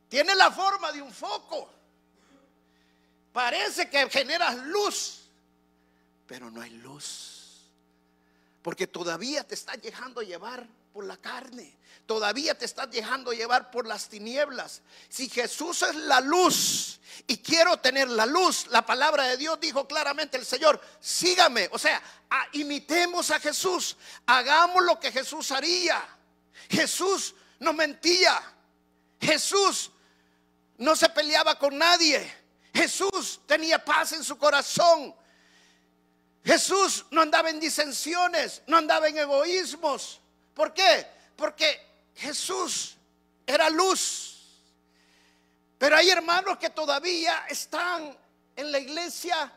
Tiene 0.09 0.35
la 0.35 0.51
forma 0.51 0.93
de 0.93 1.01
un 1.01 1.13
foco. 1.13 1.71
Parece 3.33 3.89
que 3.89 4.09
generas 4.11 4.57
luz, 4.67 5.29
pero 6.27 6.51
no 6.51 6.61
hay 6.61 6.71
luz. 6.71 7.69
Porque 8.63 8.87
todavía 8.87 9.45
te 9.45 9.55
está 9.55 9.77
dejando 9.77 10.23
llevar 10.23 10.67
por 10.95 11.05
la 11.05 11.17
carne. 11.17 11.77
Todavía 12.07 12.57
te 12.57 12.67
estás 12.67 12.89
dejando 12.89 13.33
llevar 13.33 13.73
por 13.73 13.85
las 13.85 14.09
tinieblas. 14.09 14.81
Si 15.09 15.29
Jesús 15.29 15.83
es 15.83 15.97
la 15.97 16.21
luz 16.21 17.01
y 17.27 17.39
quiero 17.39 17.77
tener 17.79 18.09
la 18.09 18.27
luz, 18.27 18.69
la 18.69 18.87
palabra 18.87 19.25
de 19.25 19.37
Dios 19.37 19.59
dijo 19.59 19.89
claramente 19.89 20.37
el 20.37 20.47
Señor, 20.47 20.81
sígame. 21.01 21.69
O 21.73 21.81
sea, 21.81 22.01
imitemos 22.53 23.33
a 23.33 23.41
Jesús. 23.41 23.97
Hagamos 24.25 24.85
lo 24.85 25.01
que 25.01 25.11
Jesús 25.11 25.51
haría. 25.51 26.01
Jesús 26.71 27.35
no 27.59 27.73
mentía. 27.73 28.41
Jesús 29.21 29.91
no 30.79 30.95
se 30.95 31.09
peleaba 31.09 31.59
con 31.59 31.77
nadie. 31.77 32.33
Jesús 32.73 33.41
tenía 33.47 33.85
paz 33.85 34.13
en 34.13 34.23
su 34.23 34.39
corazón. 34.39 35.13
Jesús 36.45 37.05
no 37.11 37.21
andaba 37.21 37.51
en 37.51 37.59
disensiones, 37.59 38.63
no 38.69 38.77
andaba 38.77 39.09
en 39.09 39.19
egoísmos. 39.19 40.21
¿Por 40.55 40.73
qué? 40.73 41.07
Porque 41.37 41.81
Jesús 42.17 42.97
era 43.47 43.69
luz. 43.71 44.31
Pero 45.79 45.97
hay 45.97 46.11
hermanos 46.11 46.59
que 46.59 46.71
todavía 46.71 47.47
están 47.49 48.17
en 48.57 48.73
la 48.73 48.79
iglesia, 48.79 49.53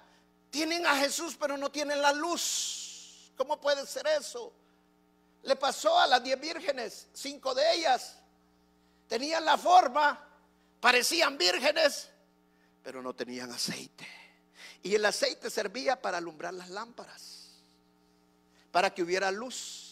tienen 0.50 0.86
a 0.86 0.96
Jesús, 0.98 1.38
pero 1.40 1.58
no 1.58 1.72
tienen 1.72 2.02
la 2.02 2.12
luz. 2.12 3.32
¿Cómo 3.38 3.62
puede 3.62 3.86
ser 3.86 4.08
eso? 4.08 4.52
Le 5.44 5.56
pasó 5.56 6.00
a 6.00 6.08
las 6.08 6.24
diez 6.24 6.40
vírgenes, 6.40 7.08
cinco 7.14 7.54
de 7.54 7.76
ellas 7.76 8.18
tenían 9.08 9.46
la 9.46 9.58
forma, 9.58 10.20
parecían 10.80 11.38
vírgenes, 11.38 12.10
pero 12.84 13.02
no 13.02 13.14
tenían 13.14 13.52
aceite. 13.52 14.08
Y 14.84 14.96
el 14.96 15.06
aceite 15.06 15.50
servía 15.50 16.02
para 16.02 16.18
alumbrar 16.18 16.54
las 16.54 16.70
lámparas, 16.70 17.50
para 18.72 18.94
que 18.94 19.02
hubiera 19.02 19.32
luz. 19.32 19.87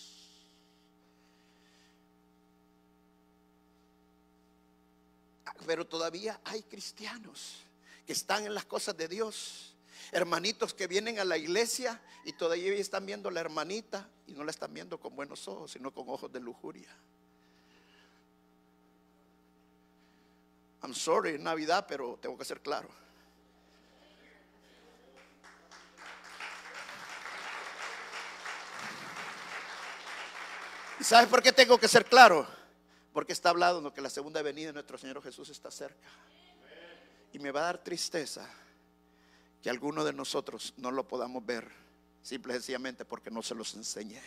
Pero 5.66 5.86
todavía 5.86 6.40
hay 6.44 6.64
cristianos 6.64 7.64
que 8.06 8.14
están 8.14 8.46
en 8.46 8.54
las 8.54 8.66
cosas 8.66 8.96
de 8.96 9.08
Dios. 9.08 9.76
Hermanitos 10.12 10.74
que 10.74 10.88
vienen 10.88 11.20
a 11.20 11.26
la 11.26 11.38
iglesia 11.38 12.02
y 12.24 12.34
todavía 12.34 12.74
están 12.74 13.06
viendo 13.06 13.30
a 13.30 13.32
la 13.32 13.40
hermanita 13.40 14.08
y 14.28 14.34
no 14.34 14.44
la 14.44 14.52
están 14.52 14.74
viendo 14.74 15.00
con 15.00 15.16
buenos 15.16 15.48
ojos, 15.48 15.72
sino 15.72 15.92
con 15.92 16.08
ojos 16.10 16.32
de 16.32 16.40
lujuria. 16.40 16.90
I'm 20.84 20.94
sorry, 20.94 21.40
Navidad, 21.40 21.86
pero 21.88 22.20
tengo 22.22 22.38
que 22.38 22.46
ser 22.46 22.62
claro. 22.62 22.88
¿Sabes 31.02 31.28
por 31.28 31.42
qué 31.42 31.52
tengo 31.52 31.78
que 31.78 31.88
ser 31.88 32.06
claro? 32.06 32.55
Porque 33.16 33.32
está 33.32 33.52
hablando 33.52 33.94
que 33.94 34.02
la 34.02 34.10
segunda 34.10 34.42
venida 34.42 34.68
de 34.68 34.74
nuestro 34.74 34.98
Señor 34.98 35.24
Jesús 35.24 35.48
está 35.48 35.72
cerca. 35.72 36.10
Y 37.32 37.40
me 37.40 37.50
va 37.50 37.62
a 37.62 37.64
dar 37.64 37.82
tristeza 37.82 38.46
que 39.64 39.70
alguno 39.70 40.04
de 40.04 40.12
nosotros 40.12 40.74
no 40.76 40.92
lo 40.92 41.08
podamos 41.08 41.46
ver, 41.46 41.72
simple 42.22 42.52
y 42.52 42.58
sencillamente 42.58 43.06
porque 43.06 43.32
no 43.32 43.42
se 43.42 43.56
los 43.56 43.74
enseñé. 43.76 44.22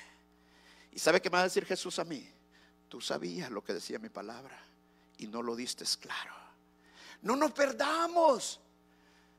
¿Y 0.90 0.98
sabe 0.98 1.20
qué 1.20 1.28
me 1.28 1.34
va 1.34 1.40
a 1.40 1.44
decir 1.44 1.66
Jesús 1.66 1.98
a 1.98 2.04
mí? 2.04 2.26
Tú 2.88 3.02
sabías 3.02 3.50
lo 3.50 3.62
que 3.62 3.74
decía 3.74 3.98
mi 3.98 4.08
palabra 4.08 4.58
y 5.18 5.26
no 5.26 5.42
lo 5.42 5.54
diste 5.54 5.84
claro. 6.00 6.32
No 7.20 7.36
nos 7.36 7.52
perdamos. 7.52 8.58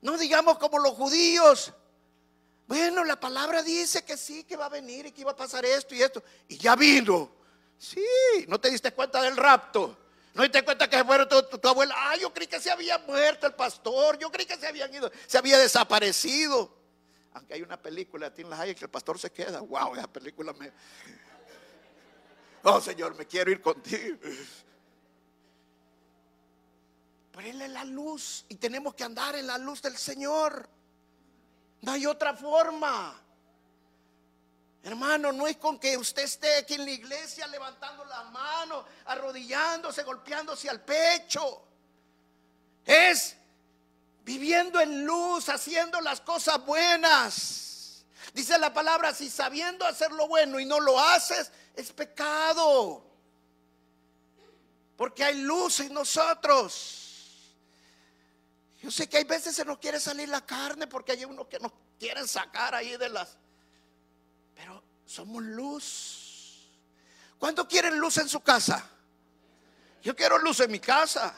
No 0.03 0.15
digamos 0.15 0.59
como 0.59 0.77
los 0.77 0.93
judíos. 0.93 1.73
Bueno, 2.67 3.03
la 3.03 3.19
palabra 3.19 3.63
dice 3.63 4.05
que 4.05 4.15
sí, 4.15 4.43
que 4.43 4.55
va 4.55 4.67
a 4.67 4.69
venir 4.69 5.07
y 5.07 5.11
que 5.11 5.21
iba 5.21 5.31
a 5.31 5.35
pasar 5.35 5.65
esto 5.65 5.95
y 5.95 6.03
esto. 6.03 6.21
Y 6.49 6.57
ya 6.57 6.75
vino. 6.75 7.38
Sí, 7.79 8.05
no 8.49 8.59
te 8.59 8.69
diste 8.69 8.91
cuenta 8.91 9.21
del 9.21 9.37
rapto. 9.37 9.97
No 10.33 10.41
te 10.41 10.49
diste 10.49 10.65
cuenta 10.65 10.89
que 10.89 10.97
se 10.97 11.03
muerto 11.03 11.47
tu, 11.47 11.57
tu, 11.57 11.67
abuela. 11.69 11.95
Ah, 11.97 12.17
yo 12.17 12.31
creí 12.33 12.45
que 12.45 12.59
se 12.59 12.69
había 12.69 12.97
muerto 12.99 13.47
el 13.47 13.53
pastor. 13.53 14.19
Yo 14.19 14.29
creí 14.29 14.45
que 14.45 14.57
se 14.57 14.67
habían 14.67 14.93
ido, 14.93 15.09
se 15.25 15.37
había 15.37 15.57
desaparecido. 15.57 16.77
Aunque 17.33 17.53
hay 17.53 17.61
una 17.61 17.81
película 17.81 18.29
de 18.29 18.35
Tim 18.35 18.49
que 18.49 18.85
el 18.85 18.89
pastor 18.89 19.17
se 19.17 19.31
queda. 19.31 19.61
Wow, 19.61 19.95
esa 19.95 20.11
película 20.11 20.51
me. 20.53 20.71
Oh 22.63 22.81
Señor, 22.81 23.15
me 23.15 23.25
quiero 23.25 23.49
ir 23.49 23.61
contigo. 23.61 24.17
Pero 27.31 27.47
Él 27.47 27.61
es 27.61 27.69
la 27.69 27.85
luz 27.85 28.45
y 28.49 28.55
tenemos 28.55 28.93
que 28.95 29.05
andar 29.05 29.35
en 29.35 29.47
la 29.47 29.57
luz 29.57 29.81
del 29.81 29.95
Señor. 29.95 30.67
No 31.81 31.93
hay 31.93 32.05
otra 32.05 32.35
forma. 32.35 33.23
Hermano, 34.83 35.31
no 35.31 35.47
es 35.47 35.57
con 35.57 35.77
que 35.77 35.97
usted 35.97 36.23
esté 36.23 36.57
aquí 36.57 36.75
en 36.75 36.85
la 36.85 36.91
iglesia 36.91 37.45
levantando 37.47 38.05
las 38.05 38.31
manos, 38.31 38.85
arrodillándose, 39.05 40.03
golpeándose 40.03 40.69
al 40.69 40.81
pecho. 40.81 41.63
Es 42.85 43.35
viviendo 44.23 44.79
en 44.79 45.05
luz, 45.05 45.49
haciendo 45.49 45.99
las 46.01 46.21
cosas 46.21 46.65
buenas. 46.65 48.05
Dice 48.33 48.57
la 48.57 48.73
palabra, 48.73 49.13
si 49.13 49.29
sabiendo 49.29 49.85
hacer 49.85 50.11
lo 50.11 50.27
bueno 50.27 50.59
y 50.59 50.65
no 50.65 50.79
lo 50.79 50.99
haces, 50.99 51.51
es 51.75 51.91
pecado. 51.91 53.03
Porque 54.95 55.23
hay 55.23 55.41
luz 55.41 55.79
en 55.79 55.93
nosotros. 55.93 56.99
Yo 58.81 58.91
sé 58.91 59.09
que 59.09 59.17
hay 59.17 59.23
veces 59.23 59.55
se 59.55 59.65
nos 59.65 59.77
quiere 59.79 59.99
salir 59.99 60.29
la 60.29 60.45
carne 60.45 60.87
porque 60.87 61.11
hay 61.11 61.25
unos 61.25 61.47
que 61.47 61.59
nos 61.59 61.71
quieren 61.97 62.27
sacar 62.27 62.75
ahí 62.75 62.95
de 62.97 63.09
las... 63.09 63.37
Somos 65.09 65.41
luz. 65.41 66.69
¿Cuánto 67.39 67.67
quieren 67.67 67.97
luz 67.97 68.19
en 68.19 68.29
su 68.29 68.41
casa? 68.41 68.87
Yo 70.03 70.15
quiero 70.15 70.37
luz 70.37 70.59
en 70.59 70.69
mi 70.69 70.79
casa. 70.79 71.33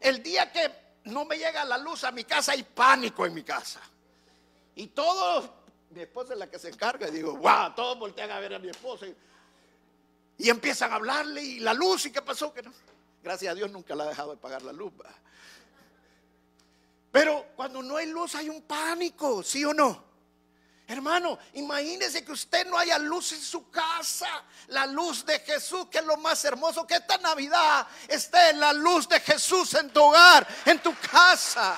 El 0.00 0.20
día 0.20 0.50
que 0.50 0.72
no 1.04 1.24
me 1.24 1.38
llega 1.38 1.64
la 1.64 1.78
luz 1.78 2.02
a 2.02 2.10
mi 2.10 2.24
casa 2.24 2.50
hay 2.50 2.64
pánico 2.64 3.24
en 3.24 3.32
mi 3.32 3.44
casa. 3.44 3.80
Y 4.74 4.88
todos, 4.88 5.48
mi 5.90 6.00
esposa 6.00 6.32
es 6.32 6.40
la 6.40 6.50
que 6.50 6.58
se 6.58 6.70
encarga 6.70 7.06
y 7.06 7.12
digo, 7.12 7.36
wow, 7.36 7.72
todos 7.76 7.96
voltean 7.96 8.32
a 8.32 8.40
ver 8.40 8.54
a 8.54 8.58
mi 8.58 8.70
esposa 8.70 9.06
y, 9.06 9.16
y 10.38 10.50
empiezan 10.50 10.90
a 10.90 10.96
hablarle 10.96 11.44
y 11.44 11.60
la 11.60 11.72
luz 11.72 12.06
y 12.06 12.10
qué 12.10 12.22
pasó. 12.22 12.52
Que 12.52 12.62
no? 12.62 12.72
Gracias 13.22 13.52
a 13.52 13.54
Dios 13.54 13.70
nunca 13.70 13.94
la 13.94 14.02
ha 14.02 14.08
dejado 14.08 14.32
de 14.32 14.36
pagar 14.36 14.62
la 14.62 14.72
luz. 14.72 14.92
Pero 17.12 17.52
cuando 17.54 17.84
no 17.84 17.96
hay 17.98 18.06
luz 18.06 18.34
hay 18.34 18.48
un 18.48 18.62
pánico, 18.62 19.44
¿sí 19.44 19.64
o 19.64 19.72
no? 19.72 20.09
Hermano, 20.90 21.38
imagínese 21.52 22.24
que 22.24 22.32
usted 22.32 22.66
no 22.66 22.76
haya 22.76 22.98
luz 22.98 23.30
en 23.30 23.40
su 23.40 23.70
casa. 23.70 24.26
La 24.66 24.86
luz 24.86 25.24
de 25.24 25.38
Jesús, 25.38 25.86
que 25.88 25.98
es 25.98 26.04
lo 26.04 26.16
más 26.16 26.44
hermoso, 26.44 26.84
que 26.84 26.94
esta 26.94 27.16
Navidad 27.18 27.86
esté 28.08 28.52
la 28.54 28.72
luz 28.72 29.08
de 29.08 29.20
Jesús 29.20 29.72
en 29.74 29.90
tu 29.90 30.02
hogar, 30.02 30.44
en 30.64 30.80
tu 30.80 30.92
casa. 30.98 31.76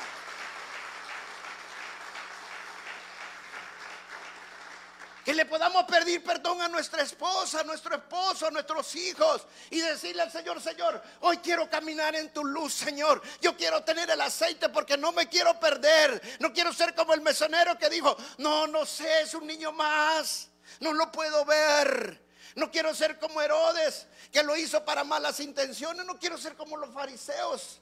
Que 5.24 5.34
le 5.34 5.46
podamos 5.46 5.84
pedir 5.84 6.22
perdón 6.24 6.60
a 6.62 6.68
nuestra 6.68 7.02
esposa, 7.02 7.60
a 7.60 7.64
nuestro 7.64 7.94
esposo, 7.94 8.48
a 8.48 8.50
nuestros 8.50 8.94
hijos 8.96 9.46
y 9.70 9.80
decirle 9.80 10.22
al 10.22 10.32
Señor, 10.32 10.60
Señor, 10.60 11.00
hoy 11.20 11.38
quiero 11.38 11.70
caminar 11.70 12.16
en 12.16 12.32
tu 12.32 12.44
luz, 12.44 12.74
Señor. 12.74 13.22
Yo 13.40 13.56
quiero 13.56 13.84
tener 13.84 14.10
el 14.10 14.20
aceite 14.20 14.68
porque 14.68 14.96
no 14.96 15.12
me 15.12 15.28
quiero 15.28 15.58
perder. 15.60 16.20
No 16.40 16.52
quiero 16.52 16.72
ser 16.72 16.94
como 16.96 17.14
el 17.14 17.20
mesonero 17.20 17.78
que 17.78 17.88
dijo, 17.88 18.16
no, 18.38 18.66
no 18.66 18.84
sé, 18.84 19.22
es 19.22 19.34
un 19.34 19.46
niño 19.46 19.70
más. 19.70 20.48
No 20.80 20.92
lo 20.92 21.12
puedo 21.12 21.44
ver. 21.44 22.20
No 22.54 22.70
quiero 22.70 22.94
ser 22.94 23.18
como 23.18 23.40
Herodes, 23.40 24.06
que 24.30 24.42
lo 24.42 24.56
hizo 24.56 24.84
para 24.84 25.04
malas 25.04 25.40
intenciones. 25.40 26.04
No 26.04 26.18
quiero 26.18 26.36
ser 26.36 26.56
como 26.56 26.76
los 26.76 26.92
fariseos, 26.92 27.80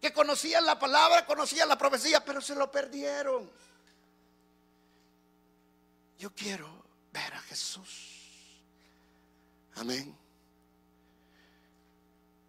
que 0.00 0.12
conocían 0.12 0.64
la 0.64 0.78
palabra, 0.78 1.26
conocían 1.26 1.68
la 1.68 1.78
profecía, 1.78 2.24
pero 2.24 2.40
se 2.40 2.54
lo 2.54 2.70
perdieron. 2.70 3.50
Yo 6.22 6.30
quiero 6.30 6.68
ver 7.12 7.34
a 7.34 7.40
Jesús. 7.40 8.62
Amén. 9.74 10.16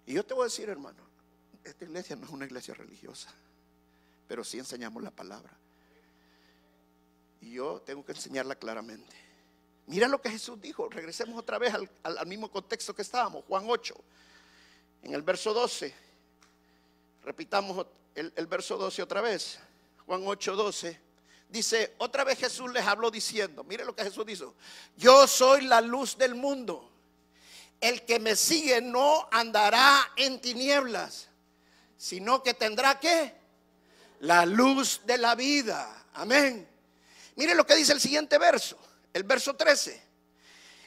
Y 0.06 0.14
yo 0.14 0.24
te 0.24 0.36
voy 0.36 0.44
a 0.44 0.46
decir, 0.46 0.70
hermano, 0.70 1.02
esta 1.64 1.84
iglesia 1.84 2.16
no 2.16 2.28
es 2.28 2.32
una 2.32 2.46
iglesia 2.46 2.76
religiosa, 2.76 3.34
pero 4.28 4.44
sí 4.44 4.60
enseñamos 4.60 5.02
la 5.02 5.10
palabra. 5.10 5.58
Y 7.42 7.54
yo 7.54 7.82
tengo 7.84 8.06
que 8.06 8.12
enseñarla 8.12 8.54
claramente. 8.54 9.16
Mira 9.88 10.08
lo 10.08 10.22
que 10.22 10.30
Jesús 10.30 10.62
dijo. 10.62 10.88
Regresemos 10.88 11.36
otra 11.40 11.58
vez 11.58 11.74
al, 12.04 12.28
mismo 12.28 12.52
contexto 12.52 12.94
que 12.94 13.02
estábamos, 13.02 13.44
Juan 13.46 13.66
8, 13.68 13.96
en 15.02 15.16
el 15.16 15.24
verso 15.24 15.52
12. 15.52 15.92
Repitamos 17.24 17.88
el, 18.14 18.32
el 18.36 18.46
verso 18.46 18.78
12 18.78 19.02
otra 19.02 19.22
vez. 19.22 19.58
Juan 20.06 20.22
8, 20.24 20.56
12. 20.56 21.13
Dice, 21.54 21.94
otra 22.00 22.24
vez 22.24 22.40
Jesús 22.40 22.74
les 22.74 22.84
habló 22.84 23.12
diciendo, 23.12 23.64
mire 23.64 23.86
lo 23.86 23.96
que 23.96 24.04
Jesús 24.04 24.26
dijo, 24.26 24.56
yo 24.98 25.28
soy 25.28 25.62
la 25.62 25.82
luz 25.82 26.18
del 26.18 26.34
mundo. 26.34 26.92
El 27.80 28.04
que 28.06 28.18
me 28.18 28.36
sigue 28.36 28.82
no 28.82 29.30
andará 29.32 30.14
en 30.16 30.42
tinieblas, 30.42 31.30
sino 31.96 32.42
que 32.42 32.56
tendrá 32.56 33.00
que 33.00 33.36
la 34.22 34.48
luz 34.48 35.02
de 35.06 35.20
la 35.20 35.36
vida. 35.36 36.08
Amén. 36.16 36.68
Mire 37.36 37.54
lo 37.54 37.68
que 37.68 37.76
dice 37.76 37.94
el 37.94 38.02
siguiente 38.02 38.40
verso, 38.40 38.80
el 39.14 39.22
verso 39.22 39.56
13. 39.56 40.02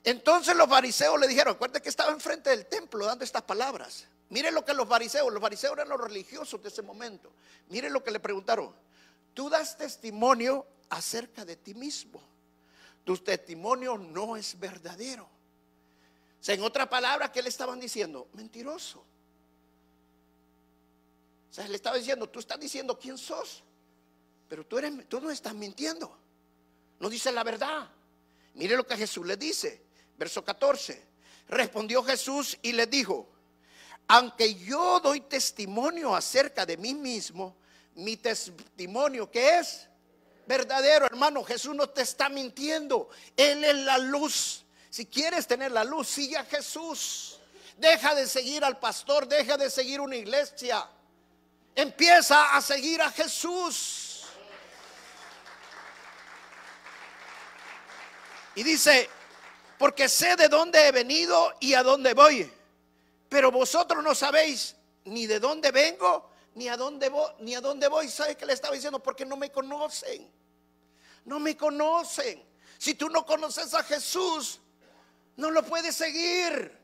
Entonces 0.02 0.57
los 0.57 0.68
fariseos 0.68 1.20
le 1.20 1.29
dijeron, 1.29 1.55
acuérdate 1.55 1.81
que 1.81 1.90
estaba 1.90 2.11
enfrente 2.11 2.50
del 2.50 2.66
templo 2.66 3.07
dando 3.07 3.24
estas 3.24 3.42
palabras. 3.42 4.09
Mire 4.31 4.50
lo 4.50 4.64
que 4.64 4.74
los 4.74 4.88
fariseos, 4.88 5.33
los 5.33 5.40
fariseos 5.40 5.74
eran 5.74 5.90
los 5.90 6.00
religiosos 6.00 6.61
de 6.61 6.70
ese 6.70 6.83
momento. 6.83 7.31
Mire 7.68 7.88
lo 7.88 8.02
que 8.02 8.11
le 8.11 8.18
preguntaron 8.18 8.74
tú 9.37 9.51
das 9.51 9.77
testimonio 9.77 10.66
acerca 10.88 11.44
de 11.44 11.57
ti 11.57 11.75
mismo. 11.75 12.22
Tu 13.05 13.18
testimonio 13.18 13.99
no 13.99 14.35
es 14.35 14.59
verdadero. 14.59 15.25
O 15.25 16.42
sea, 16.46 16.55
en 16.55 16.62
otra 16.62 16.88
palabra, 16.88 17.31
¿qué 17.31 17.42
le 17.42 17.51
estaban 17.51 17.79
diciendo? 17.79 18.29
Mentiroso. 18.33 19.05
O 21.51 21.55
sea, 21.55 21.68
le 21.68 21.77
estaba 21.77 21.99
diciendo, 21.99 22.27
tú 22.31 22.40
estás 22.40 22.59
diciendo 22.59 22.99
quién 22.99 23.18
sos, 23.18 23.62
pero 24.49 24.64
tú, 24.64 24.79
eres, 24.79 25.07
tú 25.07 25.20
no 25.20 25.31
estás 25.31 25.55
mintiendo. 25.55 26.16
No 26.99 27.11
dices 27.11 27.33
la 27.35 27.44
verdad. 27.44 27.90
Mire 28.55 28.75
lo 28.75 28.87
que 28.87 28.96
Jesús 28.96 29.27
le 29.27 29.37
dice. 29.37 29.83
Verso 30.16 30.42
14. 30.42 31.03
Respondió 31.49 32.03
Jesús 32.03 32.57
y 32.62 32.72
le 32.72 32.87
dijo, 32.87 33.29
aunque 34.09 34.55
yo 34.55 34.99
doy 35.01 35.20
testimonio 35.20 36.16
acerca 36.16 36.64
de 36.64 36.79
mí 36.79 36.94
mismo, 36.94 37.55
mi 37.97 38.17
testimonio 38.17 39.31
que 39.31 39.59
es 39.59 39.89
verdadero, 40.47 41.07
hermano. 41.07 41.43
Jesús 41.43 41.75
no 41.75 41.89
te 41.89 42.03
está 42.03 42.29
mintiendo. 42.29 43.09
Él 43.37 43.65
es 43.65 43.75
la 43.77 43.99
luz. 43.99 44.65
Si 44.91 45.07
quieres 45.07 45.47
tener 45.47 45.73
la 45.73 45.85
luz, 45.85 46.09
sigue 46.09 46.37
a 46.37 46.45
Jesús. 46.45 47.41
Deja 47.77 48.15
de 48.15 48.27
seguir 48.27 48.65
al 48.65 48.79
pastor, 48.79 49.27
deja 49.27 49.57
de 49.57 49.71
seguir 49.71 50.01
una 50.01 50.17
iglesia. 50.17 50.89
Empieza 51.75 52.57
a 52.57 52.63
seguir 52.63 53.03
a 53.03 53.11
Jesús. 53.11 54.25
Y 58.55 58.63
dice, 58.63 59.11
porque 59.79 60.09
sé 60.09 60.37
de 60.37 60.49
dónde 60.49 60.87
he 60.87 60.93
venido 60.93 61.55
y 61.61 61.75
a 61.75 61.83
dónde 61.83 62.15
voy. 62.15 62.51
Pero 63.29 63.51
vosotros 63.51 64.03
no 64.03 64.15
sabéis 64.15 64.77
ni 65.05 65.27
de 65.27 65.41
dónde 65.41 65.71
vengo 65.71 66.31
ni 66.57 66.69
a 66.69 66.77
dónde 66.77 67.11
voy, 67.11 67.31
ni 67.40 67.55
voy. 67.55 68.09
¿Sabe 68.09 68.35
qué 68.35 68.47
le 68.47 68.55
estaba 68.55 68.75
diciendo? 68.75 68.99
Porque 68.99 69.27
no 69.27 69.37
me 69.37 69.53
conocen. 69.53 70.29
No 71.27 71.38
me 71.38 71.55
conocen. 71.55 72.42
Si 72.79 72.95
tú 72.95 73.11
no 73.11 73.27
conoces 73.27 73.75
a 73.75 73.83
Jesús, 73.83 74.59
no 75.37 75.51
lo 75.51 75.62
puedes 75.62 75.95
seguir. 75.95 76.75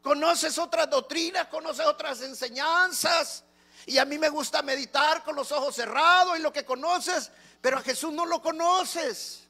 Conoces 0.00 0.58
otras 0.58 0.88
doctrinas, 0.88 1.48
conoces 1.48 1.84
otras 1.86 2.20
enseñanzas. 2.22 3.42
Y 3.84 3.98
a 3.98 4.04
mí 4.04 4.16
me 4.16 4.28
gusta 4.28 4.62
meditar 4.62 5.24
con 5.24 5.34
los 5.34 5.50
ojos 5.50 5.74
cerrados 5.74 6.38
y 6.38 6.42
lo 6.42 6.52
que 6.52 6.64
conoces, 6.64 7.32
pero 7.60 7.78
a 7.78 7.82
Jesús 7.82 8.12
no 8.12 8.26
lo 8.26 8.40
conoces. 8.40 9.42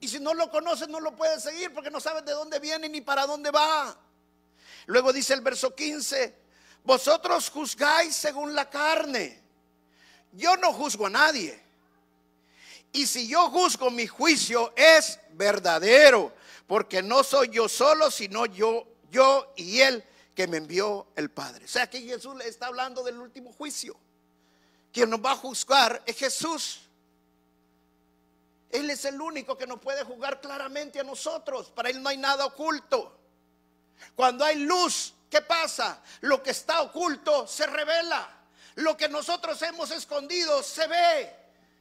Y 0.00 0.08
si 0.08 0.20
no 0.20 0.34
lo 0.34 0.50
conoces, 0.50 0.88
no 0.88 1.00
lo 1.00 1.16
puedes 1.16 1.42
seguir 1.42 1.72
porque 1.72 1.90
no 1.90 2.00
sabes 2.00 2.26
de 2.26 2.32
dónde 2.32 2.58
viene 2.58 2.86
ni 2.90 3.00
para 3.00 3.26
dónde 3.26 3.50
va. 3.50 3.98
Luego 4.84 5.10
dice 5.10 5.32
el 5.32 5.40
verso 5.40 5.74
15, 5.74 6.47
vosotros 6.88 7.50
juzgáis 7.50 8.16
según 8.16 8.54
la 8.54 8.70
carne. 8.70 9.38
Yo 10.32 10.56
no 10.56 10.72
juzgo 10.72 11.04
a 11.06 11.10
nadie. 11.10 11.62
Y 12.92 13.06
si 13.06 13.28
yo 13.28 13.50
juzgo, 13.50 13.90
mi 13.90 14.06
juicio 14.06 14.72
es 14.74 15.20
verdadero, 15.32 16.32
porque 16.66 17.02
no 17.02 17.22
soy 17.22 17.50
yo 17.50 17.68
solo, 17.68 18.10
sino 18.10 18.46
yo, 18.46 18.86
yo 19.10 19.52
y 19.56 19.80
él 19.80 20.02
que 20.34 20.46
me 20.46 20.56
envió 20.56 21.08
el 21.14 21.30
Padre. 21.30 21.66
O 21.66 21.68
sea 21.68 21.90
que 21.90 22.00
Jesús 22.00 22.34
le 22.36 22.48
está 22.48 22.68
hablando 22.68 23.04
del 23.04 23.18
último 23.18 23.52
juicio. 23.52 23.94
Quien 24.90 25.10
nos 25.10 25.22
va 25.22 25.32
a 25.32 25.36
juzgar 25.36 26.02
es 26.06 26.16
Jesús. 26.16 26.80
Él 28.70 28.88
es 28.88 29.04
el 29.04 29.20
único 29.20 29.58
que 29.58 29.66
nos 29.66 29.78
puede 29.78 30.04
juzgar 30.04 30.40
claramente 30.40 30.98
a 31.00 31.04
nosotros. 31.04 31.70
Para 31.70 31.90
Él 31.90 32.02
no 32.02 32.08
hay 32.08 32.16
nada 32.16 32.46
oculto. 32.46 33.14
Cuando 34.16 34.42
hay 34.42 34.60
luz, 34.60 35.12
¿Qué 35.30 35.42
pasa? 35.42 36.02
Lo 36.20 36.42
que 36.42 36.50
está 36.50 36.82
oculto 36.82 37.46
se 37.46 37.66
revela. 37.66 38.28
Lo 38.76 38.96
que 38.96 39.08
nosotros 39.08 39.60
hemos 39.62 39.90
escondido 39.90 40.62
se 40.62 40.86
ve. 40.86 41.34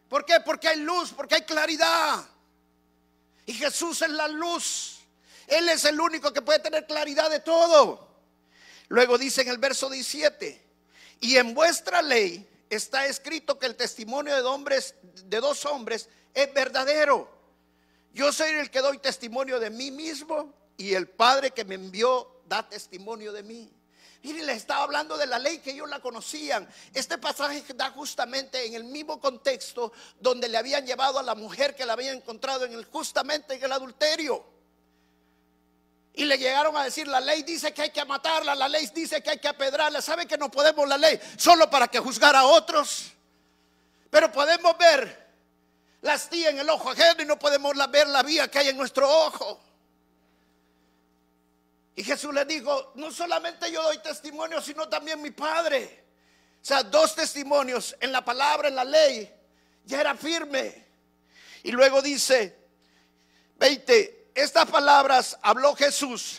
¿Por 0.09 0.25
qué? 0.25 0.39
Porque 0.39 0.67
hay 0.67 0.79
luz, 0.79 1.13
porque 1.15 1.35
hay 1.35 1.43
claridad. 1.43 2.25
Y 3.45 3.53
Jesús 3.53 4.01
es 4.01 4.09
la 4.09 4.27
luz. 4.27 4.99
Él 5.47 5.69
es 5.69 5.85
el 5.85 5.99
único 5.99 6.33
que 6.33 6.41
puede 6.41 6.59
tener 6.59 6.85
claridad 6.85 7.29
de 7.29 7.39
todo. 7.39 8.07
Luego 8.89 9.17
dice 9.17 9.41
en 9.41 9.49
el 9.49 9.57
verso 9.57 9.89
17, 9.89 10.65
y 11.19 11.37
en 11.37 11.53
vuestra 11.53 12.01
ley 12.01 12.47
está 12.69 13.05
escrito 13.05 13.57
que 13.59 13.65
el 13.65 13.75
testimonio 13.75 14.35
de, 14.35 14.41
hombres, 14.41 14.95
de 15.25 15.39
dos 15.39 15.65
hombres 15.65 16.09
es 16.33 16.53
verdadero. 16.53 17.29
Yo 18.13 18.31
soy 18.31 18.51
el 18.51 18.69
que 18.69 18.79
doy 18.79 18.97
testimonio 18.99 19.59
de 19.59 19.69
mí 19.69 19.91
mismo 19.91 20.53
y 20.77 20.93
el 20.93 21.07
Padre 21.07 21.51
que 21.51 21.65
me 21.65 21.75
envió 21.75 22.36
da 22.47 22.67
testimonio 22.67 23.31
de 23.31 23.43
mí. 23.43 23.71
Mire, 24.23 24.43
le 24.43 24.53
estaba 24.53 24.83
hablando 24.83 25.15
de 25.17 25.27
la 25.27 25.39
ley 25.39 25.59
que 25.59 25.71
ellos 25.71 25.89
la 25.89 25.99
conocían. 25.99 26.67
Este 26.93 27.17
pasaje 27.17 27.63
da 27.75 27.91
justamente 27.91 28.65
en 28.65 28.73
el 28.73 28.83
mismo 28.83 29.19
contexto 29.19 29.93
donde 30.19 30.49
le 30.49 30.57
habían 30.57 30.85
llevado 30.85 31.19
a 31.19 31.23
la 31.23 31.35
mujer 31.35 31.75
que 31.75 31.85
la 31.85 31.93
habían 31.93 32.17
encontrado 32.17 32.65
en 32.65 32.73
el, 32.73 32.85
justamente 32.85 33.53
en 33.53 33.63
el 33.63 33.71
adulterio. 33.71 34.43
Y 36.13 36.25
le 36.25 36.37
llegaron 36.37 36.75
a 36.75 36.83
decir, 36.83 37.07
la 37.07 37.21
ley 37.21 37.43
dice 37.43 37.73
que 37.73 37.83
hay 37.83 37.91
que 37.91 38.03
matarla, 38.03 38.55
la 38.55 38.67
ley 38.67 38.89
dice 38.93 39.21
que 39.21 39.29
hay 39.29 39.39
que 39.39 39.47
apedrarla. 39.47 40.01
¿Sabe 40.01 40.25
que 40.25 40.37
no 40.37 40.49
podemos 40.49 40.87
la 40.87 40.97
ley 40.97 41.19
solo 41.37 41.69
para 41.69 41.87
que 41.87 41.99
juzgara 41.99 42.39
a 42.39 42.45
otros? 42.47 43.11
Pero 44.09 44.31
podemos 44.31 44.75
ver 44.79 45.27
la 46.01 46.13
astilla 46.13 46.49
en 46.49 46.57
el 46.57 46.69
ojo 46.69 46.89
ajeno 46.89 47.21
y 47.21 47.25
no 47.25 47.37
podemos 47.37 47.73
ver 47.91 48.07
la 48.07 48.23
vía 48.23 48.47
que 48.47 48.59
hay 48.59 48.69
en 48.69 48.77
nuestro 48.77 49.07
ojo. 49.07 49.61
Y 51.97 52.03
Jesús 52.03 52.31
le 52.31 52.45
dijo, 52.45 52.91
no 52.93 53.11
solamente 53.11 53.71
yo 53.71 53.81
doy 53.81 53.97
testimonio, 53.97 54.61
sino 54.61 54.87
también 54.87 55.19
mi 55.19 55.31
Padre. 55.31 56.03
O 56.61 56.65
sea, 56.65 56.83
dos 56.83 57.15
testimonios 57.15 57.95
en 57.99 58.11
la 58.11 58.23
palabra, 58.23 58.67
en 58.67 58.75
la 58.75 58.83
ley, 58.83 59.33
ya 59.83 60.01
era 60.01 60.15
firme. 60.15 60.85
Y 61.63 61.71
luego 61.71 61.99
dice, 62.03 62.55
20, 63.57 64.29
estas 64.35 64.69
palabras 64.69 65.39
habló 65.41 65.75
Jesús. 65.75 66.37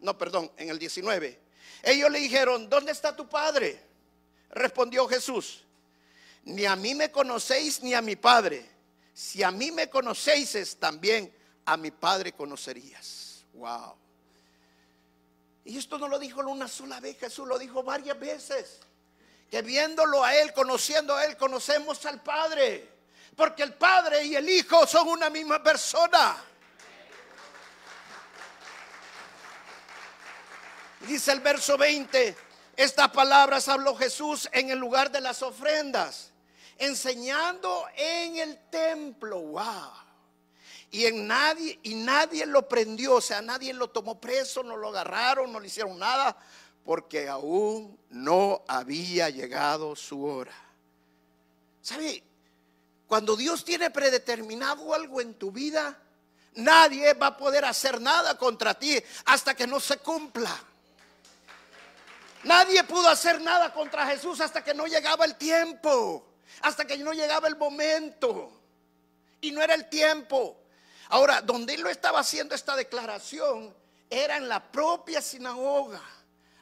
No, 0.00 0.18
perdón, 0.18 0.52
en 0.58 0.68
el 0.68 0.78
19. 0.78 1.40
Ellos 1.82 2.10
le 2.10 2.18
dijeron, 2.18 2.68
¿dónde 2.68 2.92
está 2.92 3.16
tu 3.16 3.26
Padre? 3.26 3.82
Respondió 4.50 5.08
Jesús, 5.08 5.64
ni 6.44 6.66
a 6.66 6.76
mí 6.76 6.94
me 6.94 7.10
conocéis 7.10 7.82
ni 7.82 7.94
a 7.94 8.02
mi 8.02 8.16
Padre. 8.16 8.68
Si 9.14 9.42
a 9.42 9.50
mí 9.50 9.72
me 9.72 9.88
conocéis, 9.88 10.76
también 10.78 11.39
a 11.64 11.76
mi 11.76 11.90
Padre 11.90 12.32
conocerías. 12.32 13.44
Wow. 13.54 13.96
Y 15.64 15.78
esto 15.78 15.98
no 15.98 16.08
lo 16.08 16.18
dijo 16.18 16.40
una 16.40 16.68
sola 16.68 17.00
vez, 17.00 17.18
Jesús 17.18 17.46
lo 17.46 17.58
dijo 17.58 17.82
varias 17.82 18.18
veces. 18.18 18.80
Que 19.50 19.62
viéndolo 19.62 20.24
a 20.24 20.34
Él, 20.34 20.52
conociendo 20.52 21.14
a 21.14 21.24
Él, 21.24 21.36
conocemos 21.36 22.04
al 22.06 22.22
Padre. 22.22 22.88
Porque 23.36 23.62
el 23.62 23.74
Padre 23.74 24.24
y 24.24 24.36
el 24.36 24.48
Hijo 24.48 24.86
son 24.86 25.08
una 25.08 25.30
misma 25.30 25.62
persona. 25.62 26.36
Dice 31.00 31.32
el 31.32 31.40
verso 31.40 31.78
20, 31.78 32.36
estas 32.76 33.10
palabras 33.10 33.68
habló 33.68 33.96
Jesús 33.96 34.48
en 34.52 34.70
el 34.70 34.78
lugar 34.78 35.10
de 35.10 35.20
las 35.20 35.42
ofrendas, 35.42 36.30
enseñando 36.78 37.86
en 37.96 38.36
el 38.36 38.70
templo. 38.70 39.40
Wow. 39.40 40.09
Y 40.90 41.06
en 41.06 41.26
nadie 41.26 41.78
y 41.84 41.94
nadie 41.94 42.46
lo 42.46 42.68
prendió, 42.68 43.16
o 43.16 43.20
sea, 43.20 43.40
nadie 43.40 43.72
lo 43.72 43.90
tomó 43.90 44.20
preso, 44.20 44.62
no 44.62 44.76
lo 44.76 44.88
agarraron, 44.88 45.52
no 45.52 45.60
le 45.60 45.68
hicieron 45.68 45.98
nada, 45.98 46.36
porque 46.84 47.28
aún 47.28 47.96
no 48.10 48.62
había 48.66 49.30
llegado 49.30 49.94
su 49.94 50.24
hora. 50.24 50.54
¿Sabe? 51.80 52.22
Cuando 53.06 53.36
Dios 53.36 53.64
tiene 53.64 53.90
predeterminado 53.90 54.92
algo 54.92 55.20
en 55.20 55.34
tu 55.34 55.52
vida, 55.52 55.96
nadie 56.54 57.14
va 57.14 57.28
a 57.28 57.36
poder 57.36 57.64
hacer 57.64 58.00
nada 58.00 58.36
contra 58.36 58.74
ti 58.74 59.00
hasta 59.26 59.54
que 59.54 59.66
no 59.66 59.78
se 59.78 59.98
cumpla. 59.98 60.50
Nadie 62.42 62.82
pudo 62.84 63.08
hacer 63.08 63.40
nada 63.40 63.72
contra 63.72 64.06
Jesús 64.06 64.40
hasta 64.40 64.64
que 64.64 64.74
no 64.74 64.86
llegaba 64.86 65.24
el 65.24 65.36
tiempo, 65.36 66.26
hasta 66.62 66.84
que 66.84 66.96
no 66.98 67.12
llegaba 67.12 67.48
el 67.48 67.56
momento. 67.56 68.52
Y 69.40 69.52
no 69.52 69.62
era 69.62 69.74
el 69.74 69.88
tiempo. 69.88 70.59
Ahora, 71.10 71.42
donde 71.42 71.74
él 71.74 71.82
lo 71.82 71.90
estaba 71.90 72.20
haciendo 72.20 72.54
esta 72.54 72.76
declaración, 72.76 73.74
era 74.08 74.36
en 74.36 74.48
la 74.48 74.60
propia 74.70 75.20
sinagoga, 75.20 76.00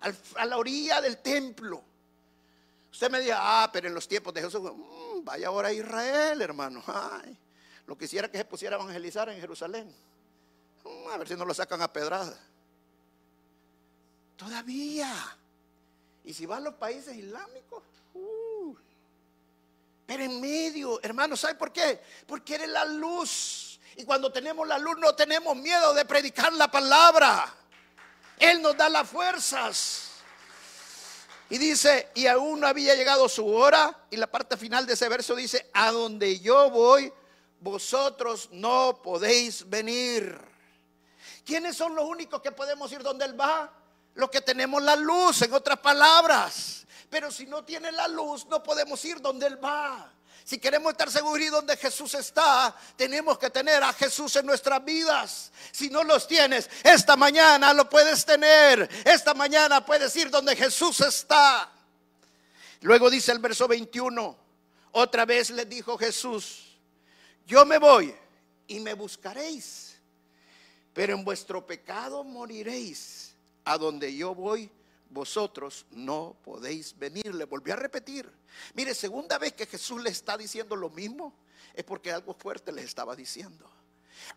a 0.01 0.45
la 0.47 0.57
orilla 0.57 1.01
del 1.01 1.19
templo. 1.19 1.83
Usted 2.91 3.11
me 3.11 3.21
diga, 3.21 3.39
ah, 3.41 3.71
pero 3.71 3.89
en 3.89 3.95
los 3.95 4.09
tiempos 4.09 4.33
de 4.33 4.43
Jesús, 4.43 4.61
mm, 4.63 5.23
vaya 5.23 5.49
ahora 5.49 5.69
a 5.69 5.73
Israel, 5.73 6.41
hermano. 6.41 6.83
Ay, 6.87 7.37
lo 7.87 7.97
quisiera 7.97 8.31
que 8.31 8.39
se 8.39 8.45
pusiera 8.45 8.77
a 8.77 8.81
evangelizar 8.81 9.29
en 9.29 9.39
Jerusalén. 9.39 9.95
Mm, 10.85 11.09
a 11.11 11.19
ver 11.19 11.29
si 11.29 11.37
no 11.37 11.45
lo 11.45 11.53
sacan 11.53 11.83
a 11.83 11.93
pedrada. 11.93 12.37
Todavía. 14.37 15.15
Y 16.25 16.33
si 16.33 16.47
va 16.47 16.57
a 16.57 16.61
los 16.61 16.75
países 16.75 17.15
islámicos, 17.15 17.83
uh. 18.15 18.75
pero 20.07 20.23
en 20.23 20.41
medio, 20.41 21.03
hermano, 21.03 21.37
¿sabe 21.37 21.55
por 21.55 21.71
qué? 21.71 22.01
Porque 22.27 22.55
eres 22.55 22.69
la 22.71 22.87
luz. 22.87 23.68
Y 23.99 24.05
cuando 24.05 24.31
tenemos 24.31 24.67
la 24.67 24.79
luz 24.79 24.97
no 24.99 25.13
tenemos 25.17 25.57
miedo 25.57 25.93
de 25.93 26.05
predicar 26.05 26.53
la 26.53 26.71
palabra. 26.71 27.53
Él 28.39 28.63
nos 28.63 28.77
da 28.77 28.89
las 28.89 29.09
fuerzas. 29.09 30.11
Y 31.51 31.59
dice, 31.59 32.09
y 32.15 32.29
aún 32.29 32.61
no 32.61 32.69
había 32.69 32.95
llegado 32.95 33.29
su 33.29 33.45
hora. 33.45 34.05
Y 34.09 34.17
la 34.17 34.29
parte 34.29 34.57
final 34.57 34.87
de 34.87 34.93
ese 34.93 35.09
verso 35.09 35.35
dice, 35.35 35.69
a 35.75 35.91
donde 35.91 36.39
yo 36.39 36.71
voy, 36.71 37.13
vosotros 37.59 38.49
no 38.53 39.01
podéis 39.03 39.69
venir. 39.69 40.39
¿Quiénes 41.45 41.77
son 41.77 41.97
los 41.97 42.05
únicos 42.05 42.41
que 42.41 42.53
podemos 42.53 42.93
ir 42.93 43.03
donde 43.03 43.25
Él 43.25 43.39
va? 43.39 43.69
Lo 44.15 44.31
que 44.31 44.43
tenemos 44.43 44.81
la 44.81 44.95
luz, 44.95 45.43
en 45.43 45.53
otras 45.53 45.81
palabras. 45.81 46.87
Pero 47.11 47.33
si 47.33 47.47
no 47.47 47.65
tiene 47.65 47.91
la 47.91 48.07
luz, 48.07 48.47
no 48.47 48.63
podemos 48.63 49.05
ir 49.05 49.21
donde 49.21 49.49
Él 49.49 49.63
va. 49.63 50.13
Si 50.49 50.59
queremos 50.59 50.93
estar 50.93 51.11
seguros 51.11 51.51
donde 51.51 51.77
Jesús 51.77 52.15
está, 52.15 52.75
tenemos 52.97 53.39
que 53.39 53.51
tener 53.51 53.83
a 53.83 53.93
Jesús 53.93 54.35
en 54.37 54.47
nuestras 54.47 54.83
vidas. 54.83 55.53
Si 55.73 55.91
no 55.91 56.03
los 56.03 56.27
tienes, 56.27 56.71
esta 56.83 57.17
mañana 57.17 57.75
lo 57.75 57.87
puedes 57.87 58.25
tener. 58.25 58.89
Esta 59.05 59.35
mañana 59.35 59.85
puedes 59.85 60.17
ir 60.17 60.31
donde 60.31 60.57
Jesús 60.57 61.03
está. 61.03 61.71
Luego 62.81 63.11
dice 63.11 63.33
el 63.33 63.41
verso 63.41 63.69
21, 63.69 64.39
otra 64.93 65.27
vez 65.27 65.51
le 65.51 65.67
dijo 65.67 65.99
Jesús, 65.99 66.79
yo 67.47 67.67
me 67.67 67.77
voy 67.77 68.17
y 68.69 68.81
me 68.81 68.95
buscaréis, 68.95 69.99
pero 70.95 71.13
en 71.13 71.27
vuestro 71.27 71.67
pecado 71.67 72.25
moriréis 72.25 73.35
a 73.67 73.77
donde 73.77 74.17
yo 74.17 74.35
voy, 74.35 74.71
vosotros 75.11 75.87
no 75.91 76.37
podéis 76.45 76.97
venir. 76.99 77.35
Le 77.35 77.45
volví 77.45 77.71
a 77.71 77.77
repetir. 77.77 78.31
Mire, 78.75 78.95
segunda 78.95 79.39
vez 79.39 79.53
que 79.53 79.67
Jesús 79.67 80.03
le 80.03 80.11
está 80.11 80.37
diciendo 80.37 80.77
lo 80.77 80.91
mismo, 80.91 81.35
es 81.75 81.85
porque 81.85 82.13
algo 82.13 82.35
fuerte 82.35 82.73
le 82.73 82.83
estaba 82.83 83.15
diciendo. 83.17 83.71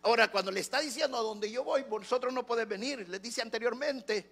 Ahora, 0.02 0.30
cuando 0.30 0.50
le 0.50 0.60
está 0.60 0.80
diciendo 0.80 1.18
a 1.18 1.22
donde 1.22 1.50
yo 1.50 1.64
voy, 1.64 1.82
vosotros 1.82 2.32
no 2.32 2.46
podéis 2.46 2.68
venir, 2.68 3.08
le 3.08 3.18
dice 3.18 3.42
anteriormente, 3.42 4.30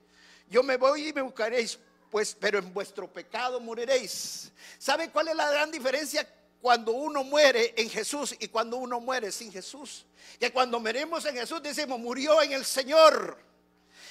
yo 0.49 0.63
me 0.63 0.77
voy 0.77 1.09
y 1.09 1.13
me 1.13 1.23
buscaréis, 1.23 1.79
pues, 2.11 2.37
pero 2.39 2.59
en 2.59 2.73
vuestro 2.73 3.13
pecado 3.13 3.61
moriréis. 3.61 4.53
¿Sabe 4.79 5.11
cuál 5.11 5.29
es 5.29 5.37
la 5.37 5.51
gran 5.51 5.71
diferencia 5.71 6.27
cuando 6.61 6.93
uno 6.93 7.25
muere 7.25 7.75
en 7.77 7.89
Jesús 7.91 8.35
y 8.39 8.49
cuando 8.49 8.77
uno 8.77 9.01
muere 9.01 9.31
sin 9.33 9.53
Jesús? 9.53 10.07
Que 10.39 10.53
cuando 10.53 10.81
morimos 10.81 11.25
en 11.25 11.37
Jesús 11.37 11.63
decimos, 11.63 11.99
murió 11.99 12.41
en 12.43 12.53
el 12.53 12.65
Señor. 12.65 13.50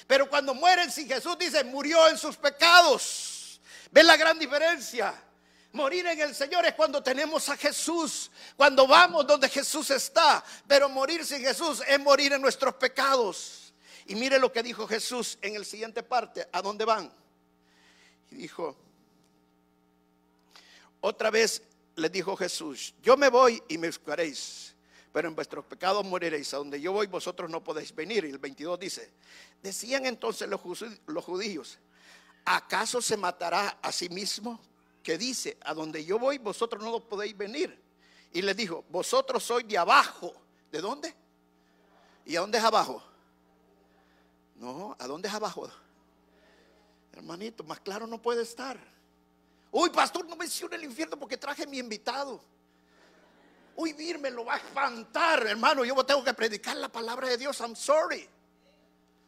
Pero 0.10 0.28
cuando 0.28 0.56
mueren 0.56 0.92
sin 0.92 1.08
Jesús, 1.08 1.38
dice, 1.38 1.64
murió 1.64 2.08
en 2.08 2.18
sus 2.18 2.36
pecados. 2.36 3.62
¿Ven 3.92 4.08
la 4.08 4.18
gran 4.18 4.40
diferencia? 4.40 5.14
Morir 5.72 6.08
en 6.08 6.20
el 6.20 6.34
Señor 6.34 6.66
es 6.66 6.74
cuando 6.74 7.04
tenemos 7.04 7.48
a 7.48 7.56
Jesús, 7.56 8.32
cuando 8.58 8.88
vamos 8.88 9.28
donde 9.28 9.48
Jesús 9.48 9.92
está. 9.92 10.44
Pero 10.68 10.90
morir 10.90 11.24
sin 11.24 11.42
Jesús 11.42 11.84
es 11.88 12.00
morir 12.00 12.34
en 12.34 12.42
nuestros 12.42 12.74
pecados. 12.74 13.72
Y 14.08 14.16
mire 14.16 14.40
lo 14.40 14.52
que 14.52 14.64
dijo 14.64 14.88
Jesús 14.88 15.38
en 15.44 15.56
el 15.56 15.64
siguiente 15.64 16.02
parte. 16.02 16.50
¿A 16.54 16.64
dónde 16.64 16.86
van? 16.86 17.14
Y 18.32 18.36
dijo, 18.38 18.76
otra 21.02 21.30
vez 21.30 21.62
le 21.98 22.10
dijo 22.10 22.36
Jesús, 22.36 22.96
yo 23.04 23.16
me 23.16 23.30
voy 23.30 23.62
y 23.68 23.78
me 23.78 23.86
buscaréis 23.86 24.74
pero 25.12 25.28
en 25.28 25.36
vuestros 25.36 25.66
pecados 25.66 26.06
moriréis. 26.06 26.54
A 26.54 26.58
donde 26.58 26.80
yo 26.80 26.92
voy 26.92 27.08
vosotros 27.08 27.50
no 27.50 27.64
podéis 27.64 27.94
venir. 27.94 28.26
Y 28.26 28.30
el 28.30 28.38
22 28.38 28.80
dice, 28.80 29.12
decían 29.62 30.06
entonces 30.06 30.48
los, 30.48 30.62
judíos, 31.24 31.80
¿acaso 32.46 33.02
se 33.02 33.18
matará 33.18 33.80
a 33.82 33.92
sí 33.92 34.10
mismo? 34.10 34.60
Que 35.04 35.18
dice, 35.18 35.58
a 35.62 35.74
donde 35.74 36.04
yo 36.06 36.20
voy 36.20 36.38
vosotros 36.38 36.84
no 36.84 37.00
podéis 37.00 37.36
venir. 37.36 37.80
Y 38.32 38.42
les 38.42 38.56
dijo, 38.56 38.86
vosotros 38.90 39.44
sois 39.44 39.68
de 39.68 39.78
abajo. 39.78 40.34
¿De 40.72 40.82
dónde? 40.82 41.16
¿Y 42.26 42.36
a 42.36 42.42
dónde 42.42 42.60
es 42.60 42.64
abajo? 42.64 43.04
No, 44.56 44.96
¿a 45.00 45.08
dónde 45.08 45.28
es 45.28 45.34
abajo? 45.34 45.70
Hermanito, 47.14 47.64
más 47.64 47.80
claro 47.80 48.06
no 48.06 48.22
puede 48.22 48.44
estar. 48.44 48.78
Uy, 49.72 49.90
pastor, 49.90 50.28
no 50.28 50.36
mencione 50.36 50.76
el 50.76 50.84
infierno 50.84 51.18
porque 51.18 51.38
traje 51.38 51.66
mi 51.66 51.80
invitado. 51.80 52.42
Uy, 53.80 53.94
vir 53.94 54.20
me 54.20 54.30
lo 54.30 54.44
va 54.44 54.56
a 54.56 54.58
espantar, 54.58 55.48
hermano. 55.48 55.86
Yo 55.86 55.96
tengo 56.04 56.22
que 56.22 56.34
predicar 56.34 56.76
la 56.76 56.90
palabra 56.90 57.30
de 57.30 57.38
Dios. 57.38 57.62
I'm 57.62 57.78
sorry. 57.78 58.28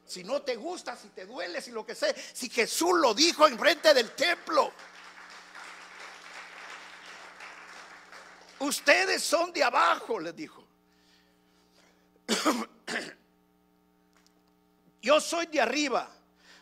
Si 0.05 0.25
no 0.25 0.41
te 0.41 0.57
gusta, 0.57 0.93
si 0.97 1.07
te 1.07 1.25
duele, 1.25 1.61
si 1.61 1.71
lo 1.71 1.85
que 1.85 1.95
sea. 1.95 2.13
Si 2.33 2.49
Jesús 2.49 2.99
lo 2.99 3.13
dijo 3.13 3.47
en 3.47 3.57
frente 3.57 3.93
del 3.93 4.11
templo. 4.11 4.73
Ustedes 8.59 9.23
son 9.23 9.53
de 9.53 9.63
abajo, 9.63 10.19
les 10.19 10.35
dijo. 10.35 10.67
Yo 15.01 15.21
soy 15.21 15.45
de 15.45 15.61
arriba. 15.61 16.11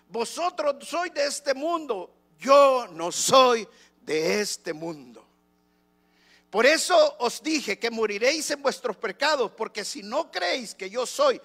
Vosotros 0.09 0.87
sois 0.87 1.11
de 1.11 1.25
este 1.25 1.55
mundo. 1.55 2.13
Yo 2.37 2.87
no 2.91 3.11
soy 3.11 3.67
de 4.03 4.41
este 4.41 4.73
mundo. 4.73 5.28
Por 6.49 6.65
eso 6.65 7.15
os 7.19 7.43
dije 7.43 7.77
que 7.77 7.91
moriréis 7.91 8.49
en 8.51 8.61
vuestros 8.61 8.97
pecados, 8.97 9.51
porque 9.51 9.85
si 9.85 10.01
no 10.01 10.31
creéis 10.31 10.73
que 10.73 10.89
yo 10.89 11.05
soy, 11.05 11.39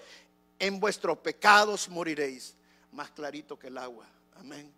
en 0.57 0.79
vuestros 0.79 1.19
pecados 1.19 1.89
moriréis. 1.89 2.55
Más 2.91 3.11
clarito 3.11 3.59
que 3.59 3.67
el 3.67 3.77
agua. 3.77 4.07
Amén. 4.37 4.73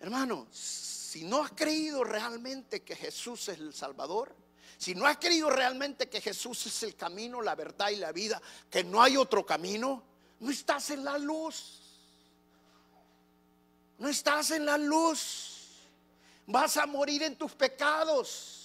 Hermano, 0.00 0.46
si 0.50 1.24
no 1.24 1.42
has 1.42 1.52
creído 1.52 2.04
realmente 2.04 2.82
que 2.82 2.96
Jesús 2.96 3.48
es 3.48 3.58
el 3.58 3.74
Salvador, 3.74 4.34
si 4.78 4.94
no 4.94 5.06
has 5.06 5.18
creído 5.18 5.50
realmente 5.50 6.08
que 6.08 6.20
Jesús 6.20 6.66
es 6.66 6.82
el 6.82 6.96
camino, 6.96 7.40
la 7.40 7.54
verdad 7.54 7.90
y 7.90 7.96
la 7.96 8.12
vida, 8.12 8.40
que 8.70 8.82
no 8.82 9.02
hay 9.02 9.16
otro 9.16 9.44
camino, 9.44 10.02
no 10.40 10.50
estás 10.50 10.90
en 10.90 11.04
la 11.04 11.18
luz. 11.18 11.80
No 13.98 14.08
estás 14.08 14.50
en 14.50 14.66
la 14.66 14.76
luz. 14.76 15.52
Vas 16.46 16.76
a 16.76 16.86
morir 16.86 17.22
en 17.22 17.36
tus 17.36 17.52
pecados. 17.52 18.63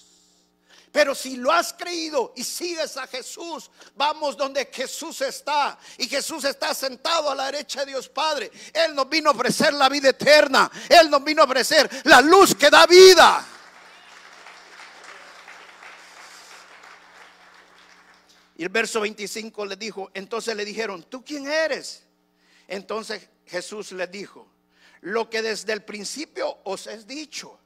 Pero 0.92 1.14
si 1.14 1.36
lo 1.38 1.52
has 1.52 1.74
creído 1.74 2.34
y 2.36 2.44
sigues 2.44 2.98
a 2.98 3.06
Jesús, 3.06 3.70
vamos 3.96 4.36
donde 4.36 4.70
Jesús 4.74 5.22
está. 5.22 5.78
Y 5.98 6.08
Jesús 6.08 6.44
está 6.46 6.74
sentado 6.74 7.30
a 7.30 7.36
la 7.36 7.46
derecha 7.46 7.82
de 7.82 7.88
Dios 7.92 8.10
Padre. 8.10 8.52
Él 8.74 8.96
nos 8.96 9.08
vino 9.08 9.30
a 9.30 9.34
ofrecer 9.34 9.74
la 9.74 9.88
vida 9.88 10.10
eterna. 10.10 10.70
Él 10.90 11.10
nos 11.10 11.24
vino 11.24 11.44
a 11.44 11.46
ofrecer 11.46 11.90
la 12.06 12.22
luz 12.22 12.56
que 12.56 12.70
da 12.70 12.88
vida. 12.88 13.46
Y 18.58 18.64
el 18.64 18.70
verso 18.70 19.02
25 19.02 19.66
le 19.66 19.76
dijo, 19.76 20.10
entonces 20.14 20.56
le 20.56 20.66
dijeron, 20.66 21.04
¿tú 21.04 21.24
quién 21.24 21.48
eres? 21.48 22.04
Entonces 22.68 23.30
Jesús 23.46 23.92
le 23.92 24.08
dijo, 24.08 24.48
lo 25.02 25.30
que 25.30 25.42
desde 25.42 25.72
el 25.72 25.84
principio 25.84 26.58
os 26.64 26.88
he 26.88 26.98
dicho 27.06 27.59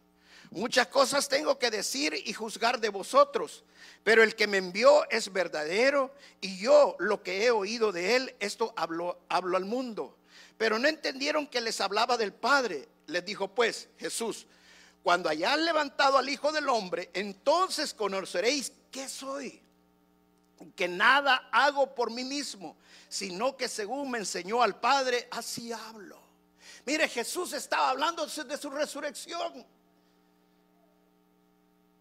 Muchas 0.53 0.85
cosas 0.85 1.27
tengo 1.27 1.57
que 1.57 1.71
decir 1.71 2.13
y 2.13 2.31
juzgar 2.31 2.79
de 2.79 2.89
vosotros, 2.89 3.63
pero 4.03 4.21
el 4.21 4.35
que 4.35 4.45
me 4.45 4.57
envió 4.57 5.09
es 5.09 5.33
verdadero 5.33 6.13
y 6.41 6.59
yo 6.59 6.95
lo 6.99 7.23
que 7.23 7.43
he 7.43 7.49
oído 7.49 7.91
de 7.91 8.15
él, 8.15 8.35
esto 8.39 8.71
hablo, 8.75 9.17
hablo 9.29 9.57
al 9.57 9.65
mundo. 9.65 10.15
Pero 10.59 10.77
no 10.77 10.87
entendieron 10.87 11.47
que 11.47 11.59
les 11.59 11.81
hablaba 11.81 12.17
del 12.17 12.33
Padre. 12.33 12.87
Les 13.07 13.25
dijo 13.25 13.47
pues 13.47 13.89
Jesús, 13.97 14.45
cuando 15.01 15.27
hayan 15.27 15.65
levantado 15.65 16.19
al 16.19 16.29
Hijo 16.29 16.51
del 16.51 16.69
Hombre, 16.69 17.09
entonces 17.15 17.91
conoceréis 17.91 18.71
que 18.91 19.09
soy. 19.09 19.59
Que 20.75 20.87
nada 20.87 21.49
hago 21.51 21.95
por 21.95 22.11
mí 22.11 22.23
mismo, 22.23 22.77
sino 23.09 23.57
que 23.57 23.67
según 23.67 24.11
me 24.11 24.19
enseñó 24.19 24.61
al 24.61 24.79
Padre, 24.79 25.27
así 25.31 25.71
hablo. 25.71 26.21
Mire, 26.85 27.09
Jesús 27.09 27.53
estaba 27.53 27.89
hablando 27.89 28.27
de 28.27 28.57
su 28.57 28.69
resurrección. 28.69 29.65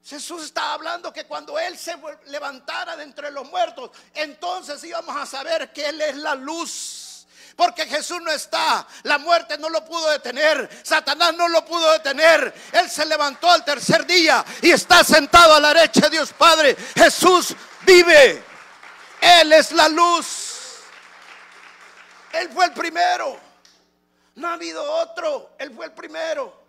Jesús 0.04 0.44
estaba 0.44 0.74
hablando 0.74 1.12
que 1.12 1.24
cuando 1.26 1.58
Él 1.58 1.78
se 1.78 1.96
levantara 2.26 2.96
de 2.96 3.04
entre 3.04 3.30
los 3.30 3.48
muertos, 3.48 3.90
entonces 4.14 4.82
íbamos 4.82 5.16
a 5.16 5.26
saber 5.26 5.72
que 5.72 5.88
Él 5.88 6.00
es 6.00 6.16
la 6.16 6.34
luz. 6.34 7.26
Porque 7.54 7.86
Jesús 7.86 8.20
no 8.22 8.30
está, 8.32 8.86
la 9.02 9.18
muerte 9.18 9.58
no 9.58 9.68
lo 9.68 9.84
pudo 9.84 10.10
detener, 10.10 10.68
Satanás 10.82 11.34
no 11.34 11.48
lo 11.48 11.64
pudo 11.64 11.92
detener. 11.92 12.52
Él 12.72 12.90
se 12.90 13.04
levantó 13.04 13.50
al 13.50 13.64
tercer 13.64 14.06
día 14.06 14.44
y 14.62 14.70
está 14.70 15.04
sentado 15.04 15.54
a 15.54 15.60
la 15.60 15.74
derecha 15.74 16.02
de 16.02 16.10
Dios 16.10 16.32
Padre. 16.32 16.74
Jesús 16.96 17.54
vive, 17.82 18.42
Él 19.20 19.52
es 19.52 19.70
la 19.72 19.88
luz. 19.88 20.80
Él 22.32 22.48
fue 22.48 22.64
el 22.64 22.72
primero, 22.72 23.38
no 24.36 24.48
ha 24.48 24.54
habido 24.54 24.82
otro, 24.82 25.50
Él 25.58 25.72
fue 25.76 25.86
el 25.86 25.92
primero. 25.92 26.61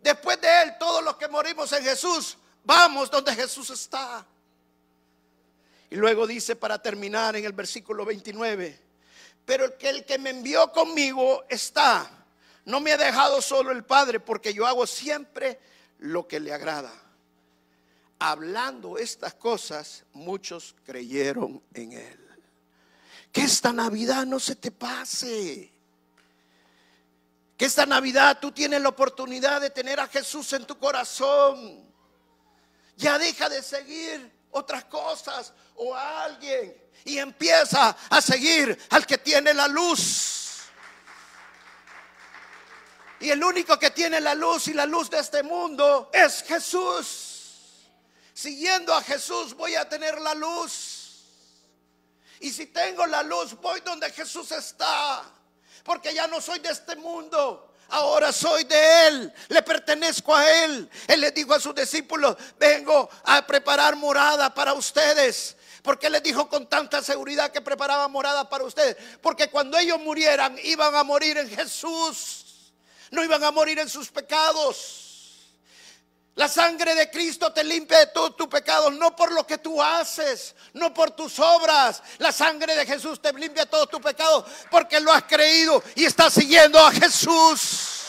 Después 0.00 0.40
de 0.40 0.62
Él, 0.62 0.74
todos 0.78 1.02
los 1.04 1.16
que 1.16 1.28
morimos 1.28 1.72
en 1.72 1.82
Jesús, 1.82 2.36
vamos 2.64 3.10
donde 3.10 3.34
Jesús 3.34 3.70
está. 3.70 4.24
Y 5.90 5.96
luego 5.96 6.26
dice 6.26 6.54
para 6.56 6.80
terminar 6.80 7.36
en 7.36 7.44
el 7.44 7.52
versículo 7.52 8.04
29, 8.04 8.78
pero 9.44 9.64
el 9.64 9.76
que, 9.76 9.88
el 9.88 10.04
que 10.04 10.18
me 10.18 10.30
envió 10.30 10.70
conmigo 10.72 11.44
está. 11.48 12.10
No 12.66 12.80
me 12.80 12.92
ha 12.92 12.98
dejado 12.98 13.40
solo 13.40 13.72
el 13.72 13.84
Padre 13.84 14.20
porque 14.20 14.52
yo 14.52 14.66
hago 14.66 14.86
siempre 14.86 15.58
lo 15.98 16.28
que 16.28 16.38
le 16.38 16.52
agrada. 16.52 16.92
Hablando 18.18 18.98
estas 18.98 19.34
cosas, 19.34 20.04
muchos 20.12 20.74
creyeron 20.84 21.62
en 21.72 21.92
Él. 21.92 22.28
Que 23.32 23.42
esta 23.42 23.72
Navidad 23.72 24.26
no 24.26 24.38
se 24.38 24.56
te 24.56 24.70
pase. 24.70 25.72
Que 27.58 27.64
esta 27.64 27.84
Navidad 27.84 28.38
tú 28.40 28.52
tienes 28.52 28.80
la 28.80 28.90
oportunidad 28.90 29.60
de 29.60 29.70
tener 29.70 29.98
a 29.98 30.06
Jesús 30.06 30.52
en 30.52 30.64
tu 30.64 30.78
corazón. 30.78 31.84
Ya 32.96 33.18
deja 33.18 33.48
de 33.48 33.64
seguir 33.64 34.32
otras 34.52 34.84
cosas 34.84 35.52
o 35.74 35.92
a 35.92 36.22
alguien 36.22 36.80
y 37.04 37.18
empieza 37.18 37.96
a 38.08 38.20
seguir 38.20 38.78
al 38.90 39.04
que 39.04 39.18
tiene 39.18 39.52
la 39.52 39.66
luz. 39.66 40.68
Y 43.18 43.30
el 43.30 43.42
único 43.42 43.76
que 43.76 43.90
tiene 43.90 44.20
la 44.20 44.36
luz 44.36 44.68
y 44.68 44.74
la 44.74 44.86
luz 44.86 45.10
de 45.10 45.18
este 45.18 45.42
mundo 45.42 46.10
es 46.12 46.44
Jesús. 46.44 47.88
Siguiendo 48.32 48.94
a 48.94 49.02
Jesús 49.02 49.54
voy 49.54 49.74
a 49.74 49.88
tener 49.88 50.20
la 50.20 50.34
luz. 50.34 51.24
Y 52.38 52.50
si 52.52 52.66
tengo 52.66 53.04
la 53.04 53.24
luz, 53.24 53.54
voy 53.60 53.80
donde 53.80 54.12
Jesús 54.12 54.52
está 54.52 55.24
porque 55.88 56.12
ya 56.12 56.26
no 56.26 56.38
soy 56.38 56.58
de 56.58 56.68
este 56.68 56.94
mundo. 56.96 57.72
Ahora 57.88 58.30
soy 58.30 58.64
de 58.64 59.06
Él, 59.06 59.32
le 59.48 59.62
pertenezco 59.62 60.36
a 60.36 60.46
Él. 60.64 60.90
Él 61.06 61.22
le 61.22 61.30
dijo 61.30 61.54
a 61.54 61.58
sus 61.58 61.74
discípulos, 61.74 62.36
vengo 62.58 63.08
a 63.24 63.46
preparar 63.46 63.96
morada 63.96 64.52
para 64.52 64.74
ustedes. 64.74 65.56
Porque 65.82 66.10
les 66.10 66.22
dijo 66.22 66.46
con 66.50 66.68
tanta 66.68 67.02
seguridad 67.02 67.50
que 67.50 67.62
preparaba 67.62 68.06
morada 68.06 68.46
para 68.50 68.64
ustedes? 68.64 68.98
Porque 69.22 69.48
cuando 69.48 69.78
ellos 69.78 69.98
murieran 69.98 70.58
iban 70.62 70.94
a 70.94 71.02
morir 71.04 71.38
en 71.38 71.48
Jesús. 71.48 72.44
No 73.10 73.24
iban 73.24 73.42
a 73.42 73.50
morir 73.50 73.78
en 73.78 73.88
sus 73.88 74.10
pecados. 74.10 75.07
La 76.38 76.46
sangre 76.46 76.94
de 76.94 77.10
Cristo 77.10 77.52
te 77.52 77.64
limpia 77.64 77.98
de 77.98 78.06
todos 78.06 78.36
tus 78.36 78.46
pecados, 78.46 78.92
no 78.92 79.16
por 79.16 79.32
lo 79.32 79.44
que 79.44 79.58
tú 79.58 79.82
haces, 79.82 80.54
no 80.72 80.94
por 80.94 81.10
tus 81.10 81.36
obras. 81.40 82.00
La 82.18 82.30
sangre 82.30 82.76
de 82.76 82.86
Jesús 82.86 83.20
te 83.20 83.32
limpia 83.32 83.64
de 83.64 83.70
todos 83.70 83.88
tus 83.88 84.00
pecados 84.00 84.44
porque 84.70 85.00
lo 85.00 85.12
has 85.12 85.24
creído 85.24 85.82
y 85.96 86.04
estás 86.04 86.34
siguiendo 86.34 86.78
a 86.78 86.92
Jesús. 86.92 88.04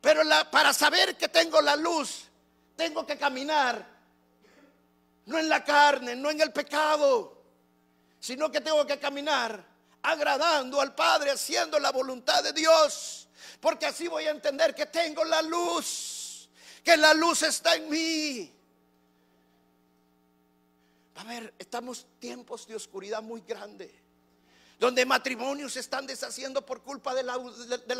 Pero 0.00 0.22
para 0.50 0.72
saber 0.72 1.16
que 1.16 1.28
tengo 1.28 1.62
la 1.62 1.76
luz, 1.76 2.24
tengo 2.74 3.06
que 3.06 3.16
caminar, 3.16 3.86
no 5.26 5.38
en 5.38 5.48
la 5.48 5.62
carne, 5.62 6.16
no 6.16 6.30
en 6.30 6.40
el 6.40 6.50
pecado, 6.50 7.40
sino 8.18 8.50
que 8.50 8.60
tengo 8.60 8.84
que 8.84 8.98
caminar 8.98 9.69
agradando 10.02 10.80
al 10.80 10.94
Padre, 10.94 11.30
haciendo 11.30 11.78
la 11.78 11.90
voluntad 11.92 12.42
de 12.42 12.52
Dios. 12.52 13.28
Porque 13.60 13.86
así 13.86 14.08
voy 14.08 14.26
a 14.26 14.30
entender 14.30 14.74
que 14.74 14.86
tengo 14.86 15.24
la 15.24 15.42
luz, 15.42 16.48
que 16.82 16.96
la 16.96 17.12
luz 17.14 17.42
está 17.42 17.74
en 17.76 17.88
mí. 17.88 18.52
A 21.16 21.24
ver, 21.24 21.52
estamos 21.58 22.06
tiempos 22.18 22.66
de 22.66 22.74
oscuridad 22.74 23.22
muy 23.22 23.42
grande, 23.42 23.94
donde 24.78 25.04
matrimonios 25.04 25.74
se 25.74 25.80
están 25.80 26.06
deshaciendo 26.06 26.64
por 26.64 26.82
culpa 26.82 27.14
del, 27.14 27.28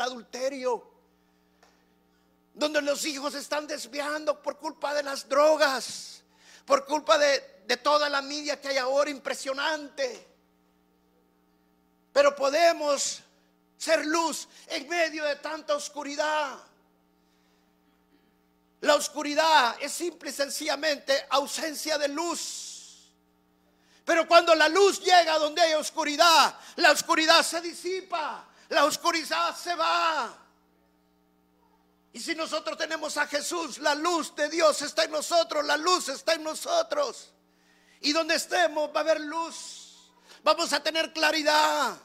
adulterio, 0.01 0.83
donde 2.55 2.81
los 2.81 3.05
hijos 3.05 3.33
se 3.33 3.39
están 3.39 3.67
desviando 3.67 4.41
por 4.41 4.57
culpa 4.57 4.95
de 4.95 5.03
las 5.03 5.29
drogas, 5.29 6.23
por 6.65 6.87
culpa 6.87 7.19
de, 7.19 7.61
de 7.67 7.77
toda 7.77 8.09
la 8.09 8.23
media 8.23 8.59
que 8.59 8.69
hay 8.69 8.77
ahora 8.77 9.11
impresionante. 9.11 10.30
Pero 12.13 12.35
podemos 12.35 13.21
ser 13.77 14.05
luz 14.05 14.47
en 14.67 14.87
medio 14.87 15.23
de 15.25 15.37
tanta 15.37 15.75
oscuridad. 15.75 16.57
La 18.81 18.95
oscuridad 18.95 19.75
es 19.79 19.91
simple 19.91 20.31
y 20.31 20.33
sencillamente 20.33 21.25
ausencia 21.29 21.97
de 21.97 22.07
luz. 22.07 22.71
Pero 24.03 24.27
cuando 24.27 24.55
la 24.55 24.67
luz 24.67 24.99
llega 24.99 25.37
donde 25.37 25.61
hay 25.61 25.73
oscuridad, 25.73 26.55
la 26.77 26.91
oscuridad 26.91 27.43
se 27.43 27.61
disipa, 27.61 28.45
la 28.69 28.85
oscuridad 28.85 29.55
se 29.55 29.75
va. 29.75 30.37
Y 32.13 32.19
si 32.19 32.35
nosotros 32.35 32.77
tenemos 32.77 33.15
a 33.17 33.27
Jesús, 33.27 33.77
la 33.77 33.95
luz 33.95 34.35
de 34.35 34.49
Dios 34.49 34.81
está 34.81 35.05
en 35.05 35.11
nosotros, 35.11 35.63
la 35.63 35.77
luz 35.77 36.09
está 36.09 36.33
en 36.33 36.43
nosotros. 36.43 37.29
Y 38.01 38.11
donde 38.11 38.35
estemos 38.35 38.89
va 38.89 38.99
a 38.99 39.03
haber 39.03 39.21
luz. 39.21 39.80
Vamos 40.43 40.73
a 40.73 40.81
tener 40.81 41.13
claridad. 41.13 41.97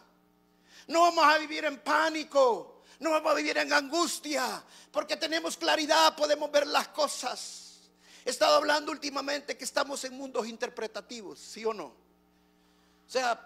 No 0.88 1.02
vamos 1.02 1.24
a 1.24 1.38
vivir 1.38 1.64
en 1.64 1.78
pánico. 1.80 2.82
No 3.00 3.10
vamos 3.10 3.32
a 3.32 3.34
vivir 3.34 3.56
en 3.58 3.72
angustia. 3.72 4.62
Porque 4.92 5.16
tenemos 5.16 5.56
claridad, 5.56 6.14
podemos 6.16 6.50
ver 6.50 6.66
las 6.66 6.88
cosas. 6.88 7.90
He 8.24 8.30
estado 8.30 8.56
hablando 8.56 8.92
últimamente 8.92 9.56
que 9.56 9.64
estamos 9.64 10.02
en 10.04 10.16
mundos 10.16 10.46
interpretativos, 10.46 11.38
¿sí 11.38 11.64
o 11.64 11.72
no? 11.72 11.86
O 11.86 13.08
sea, 13.08 13.40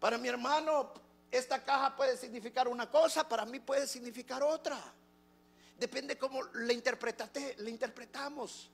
para 0.00 0.16
mi 0.16 0.28
hermano, 0.28 0.94
esta 1.30 1.62
caja 1.62 1.94
puede 1.94 2.16
significar 2.16 2.66
una 2.66 2.90
cosa, 2.90 3.28
para 3.28 3.44
mí 3.44 3.60
puede 3.60 3.86
significar 3.86 4.42
otra. 4.42 4.80
Depende 5.78 6.16
cómo 6.16 6.42
la, 6.42 6.74
la 7.58 7.70
interpretamos. 7.70 8.70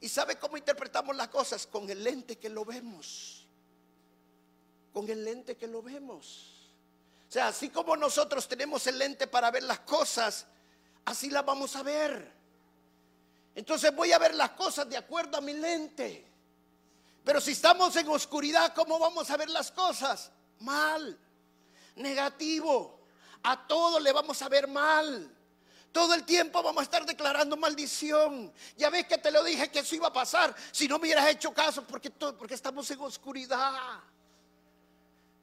¿Y 0.00 0.08
sabe 0.08 0.36
cómo 0.38 0.56
interpretamos 0.56 1.16
las 1.16 1.28
cosas? 1.28 1.66
Con 1.66 1.90
el 1.90 2.04
lente 2.04 2.38
que 2.38 2.48
lo 2.48 2.64
vemos 2.64 3.37
con 4.92 5.08
el 5.08 5.24
lente 5.24 5.56
que 5.56 5.66
lo 5.66 5.82
vemos. 5.82 6.58
O 7.28 7.32
sea, 7.32 7.48
así 7.48 7.68
como 7.68 7.96
nosotros 7.96 8.48
tenemos 8.48 8.86
el 8.86 8.98
lente 8.98 9.26
para 9.26 9.50
ver 9.50 9.62
las 9.62 9.80
cosas, 9.80 10.46
así 11.04 11.30
las 11.30 11.44
vamos 11.44 11.76
a 11.76 11.82
ver. 11.82 12.32
Entonces 13.54 13.94
voy 13.94 14.12
a 14.12 14.18
ver 14.18 14.34
las 14.34 14.50
cosas 14.50 14.88
de 14.88 14.96
acuerdo 14.96 15.36
a 15.36 15.40
mi 15.40 15.52
lente. 15.52 16.26
Pero 17.24 17.40
si 17.40 17.52
estamos 17.52 17.94
en 17.96 18.08
oscuridad, 18.08 18.72
¿cómo 18.74 18.98
vamos 18.98 19.30
a 19.30 19.36
ver 19.36 19.50
las 19.50 19.70
cosas? 19.70 20.30
Mal, 20.60 21.18
negativo. 21.96 23.00
A 23.42 23.66
todo 23.66 24.00
le 24.00 24.12
vamos 24.12 24.40
a 24.40 24.48
ver 24.48 24.66
mal. 24.66 25.34
Todo 25.92 26.14
el 26.14 26.24
tiempo 26.24 26.62
vamos 26.62 26.80
a 26.80 26.84
estar 26.84 27.04
declarando 27.04 27.56
maldición. 27.56 28.52
Ya 28.76 28.88
ves 28.88 29.06
que 29.06 29.18
te 29.18 29.30
lo 29.30 29.42
dije 29.42 29.70
que 29.70 29.80
eso 29.80 29.94
iba 29.94 30.08
a 30.08 30.12
pasar 30.12 30.54
si 30.70 30.88
no 30.88 30.98
me 30.98 31.06
hubieras 31.06 31.28
hecho 31.28 31.52
caso 31.52 31.84
porque, 31.86 32.10
porque 32.10 32.54
estamos 32.54 32.90
en 32.90 33.00
oscuridad. 33.00 34.00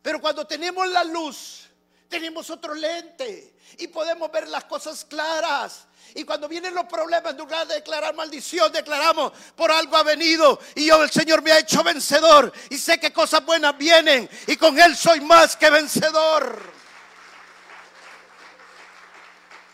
Pero 0.06 0.22
cuando 0.22 0.46
tenemos 0.46 0.88
la 0.90 1.04
luz, 1.04 1.64
tenemos 2.08 2.52
otro 2.52 2.76
lente 2.76 3.56
y 3.80 3.88
podemos 3.88 4.32
ver 4.32 4.48
las 4.48 4.66
cosas 4.66 5.04
claras. 5.04 5.88
Y 6.14 6.24
cuando 6.24 6.48
vienen 6.48 6.76
los 6.76 6.86
problemas, 6.86 7.32
en 7.32 7.40
lugar 7.40 7.66
de 7.66 7.74
declarar 7.74 8.14
maldición, 8.14 8.72
declaramos, 8.72 9.34
por 9.56 9.72
algo 9.72 9.98
ha 9.98 10.04
venido 10.04 10.60
y 10.76 10.86
yo 10.86 11.02
el 11.02 11.10
Señor 11.10 11.42
me 11.42 11.52
ha 11.52 11.58
hecho 11.58 11.84
vencedor 11.84 12.54
y 12.70 12.78
sé 12.78 13.00
que 13.00 13.12
cosas 13.12 13.44
buenas 13.44 13.76
vienen 13.80 14.30
y 14.46 14.56
con 14.58 14.80
Él 14.80 14.96
soy 14.96 15.22
más 15.22 15.58
que 15.58 15.72
vencedor. 15.72 16.62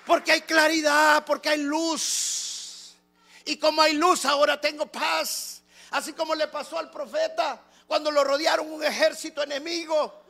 Porque 0.05 0.31
hay 0.31 0.41
claridad, 0.43 1.25
porque 1.25 1.49
hay 1.49 1.61
luz. 1.61 2.95
Y 3.43 3.57
como 3.57 3.81
hay 3.81 3.95
luz, 3.95 4.23
ahora 4.23 4.61
tengo 4.61 4.85
paz. 4.85 5.61
Así 5.89 6.13
como 6.13 6.35
le 6.35 6.47
pasó 6.47 6.79
al 6.79 6.89
profeta 6.89 7.61
cuando 7.91 8.09
lo 8.09 8.23
rodearon 8.23 8.71
un 8.71 8.81
ejército 8.81 9.43
enemigo. 9.43 10.20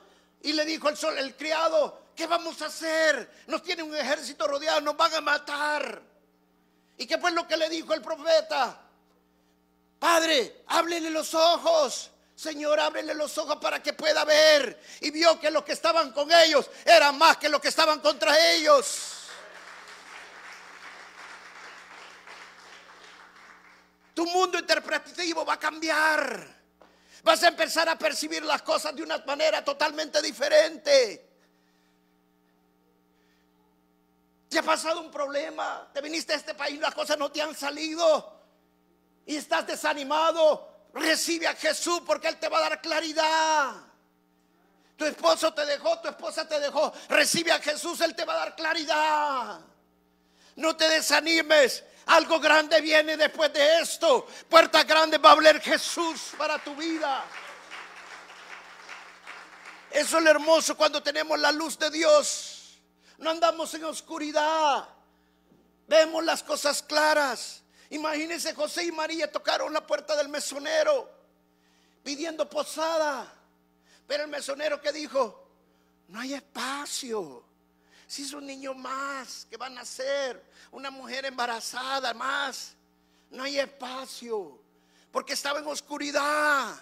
Y 0.44 0.54
le 0.54 0.66
dijo 0.66 0.90
el, 0.90 0.98
sol, 0.98 1.18
el 1.18 1.36
criado, 1.36 2.08
¿qué 2.16 2.26
vamos 2.28 2.62
a 2.62 2.66
hacer? 2.66 3.44
Nos 3.48 3.62
tiene 3.62 3.84
un 3.84 3.96
ejército 3.96 4.48
rodeado, 4.48 4.82
nos 4.82 4.98
van 4.98 5.14
a 5.14 5.22
matar. 5.22 6.02
¿Y 6.98 7.06
qué 7.06 7.18
fue 7.18 7.32
lo 7.32 7.48
que 7.48 7.58
le 7.58 7.70
dijo 7.70 7.94
el 7.94 8.02
profeta? 8.02 8.82
Padre, 10.00 10.64
ábrele 10.68 11.10
los 11.10 11.34
ojos. 11.34 12.10
Señor, 12.36 12.80
ábrele 12.80 13.14
los 13.14 13.38
ojos 13.38 13.58
para 13.58 13.84
que 13.84 13.94
pueda 13.94 14.26
ver. 14.26 14.82
Y 15.00 15.12
vio 15.12 15.40
que 15.40 15.52
los 15.52 15.64
que 15.64 15.74
estaban 15.74 16.12
con 16.12 16.32
ellos 16.32 16.70
eran 16.84 17.18
más 17.18 17.38
que 17.38 17.50
los 17.50 17.62
que 17.62 17.68
estaban 17.68 18.00
contra 18.00 18.36
ellos. 18.54 19.12
Tu 24.16 24.26
mundo 24.26 24.58
interpretativo 24.58 25.46
va 25.46 25.54
a 25.54 25.60
cambiar. 25.60 26.61
Vas 27.24 27.44
a 27.44 27.50
empezar 27.50 27.88
a 27.88 27.98
percibir 27.98 28.44
las 28.44 28.62
cosas 28.62 28.96
de 28.96 29.04
una 29.04 29.18
manera 29.20 29.64
totalmente 29.64 30.22
diferente. 30.22 31.30
¿Te 34.50 34.60
ha 34.60 34.64
pasado 34.64 35.02
un 35.02 35.12
problema? 35.12 35.90
¿Te 35.94 36.02
viniste 36.02 36.34
a 36.34 36.36
este 36.36 36.54
país 36.54 36.80
las 36.80 36.94
cosas 36.94 37.18
no 37.18 37.32
te 37.32 37.42
han 37.42 37.56
salido? 37.56 38.42
Y 39.26 39.38
estás 39.38 39.66
desanimado. 39.68 40.90
Recibe 40.94 41.48
a 41.48 41.56
Jesús 41.56 42.02
porque 42.06 42.28
Él 42.28 42.38
te 42.38 42.50
va 42.50 42.58
a 42.58 42.70
dar 42.70 42.82
claridad. 42.82 43.76
Tu 44.98 45.06
esposo 45.06 45.54
te 45.54 45.66
dejó, 45.66 46.00
tu 46.00 46.10
esposa 46.10 46.48
te 46.48 46.60
dejó. 46.60 46.92
Recibe 47.08 47.52
a 47.52 47.60
Jesús, 47.60 48.02
Él 48.02 48.14
te 48.16 48.26
va 48.26 48.34
a 48.34 48.38
dar 48.38 48.56
claridad. 48.56 49.62
No 50.56 50.76
te 50.76 50.90
desanimes. 50.90 51.84
Algo 52.08 52.40
grande 52.40 52.82
viene 52.82 53.16
después 53.16 53.54
de 53.54 53.80
esto. 53.80 54.28
Puerta 54.50 54.84
grande 54.84 55.18
va 55.18 55.30
a 55.30 55.34
hablar 55.34 55.62
Jesús 55.62 56.32
para 56.38 56.58
tu 56.64 56.76
vida. 56.76 57.24
Eso 59.92 60.18
es 60.18 60.24
lo 60.24 60.30
hermoso 60.30 60.76
cuando 60.76 61.04
tenemos 61.04 61.38
la 61.40 61.52
luz 61.52 61.78
de 61.78 61.92
Dios. 61.92 62.80
No 63.18 63.30
andamos 63.30 63.74
en 63.74 63.84
oscuridad. 63.86 64.88
Vemos 65.88 66.24
las 66.24 66.42
cosas 66.42 66.82
claras. 66.82 67.62
Imagínense, 67.90 68.54
José 68.54 68.86
y 68.86 68.92
María 68.92 69.30
tocaron 69.32 69.74
la 69.74 69.86
puerta 69.86 70.16
del 70.16 70.30
mesonero 70.30 71.10
pidiendo 72.04 72.50
posada. 72.50 73.32
Pero 74.08 74.24
el 74.24 74.30
mesonero 74.30 74.82
que 74.82 74.92
dijo, 74.92 75.48
no 76.08 76.20
hay 76.20 76.34
espacio. 76.34 77.44
Si 78.08 78.24
es 78.24 78.34
un 78.34 78.46
niño 78.46 78.74
más 78.74 79.46
que 79.50 79.58
va 79.58 79.68
a 79.68 79.70
nacer, 79.70 80.44
una 80.72 80.90
mujer 80.90 81.26
embarazada 81.26 82.14
más, 82.14 82.74
no 83.30 83.44
hay 83.44 83.60
espacio, 83.60 84.60
porque 85.12 85.34
estaba 85.34 85.60
en 85.60 85.68
oscuridad. 85.68 86.76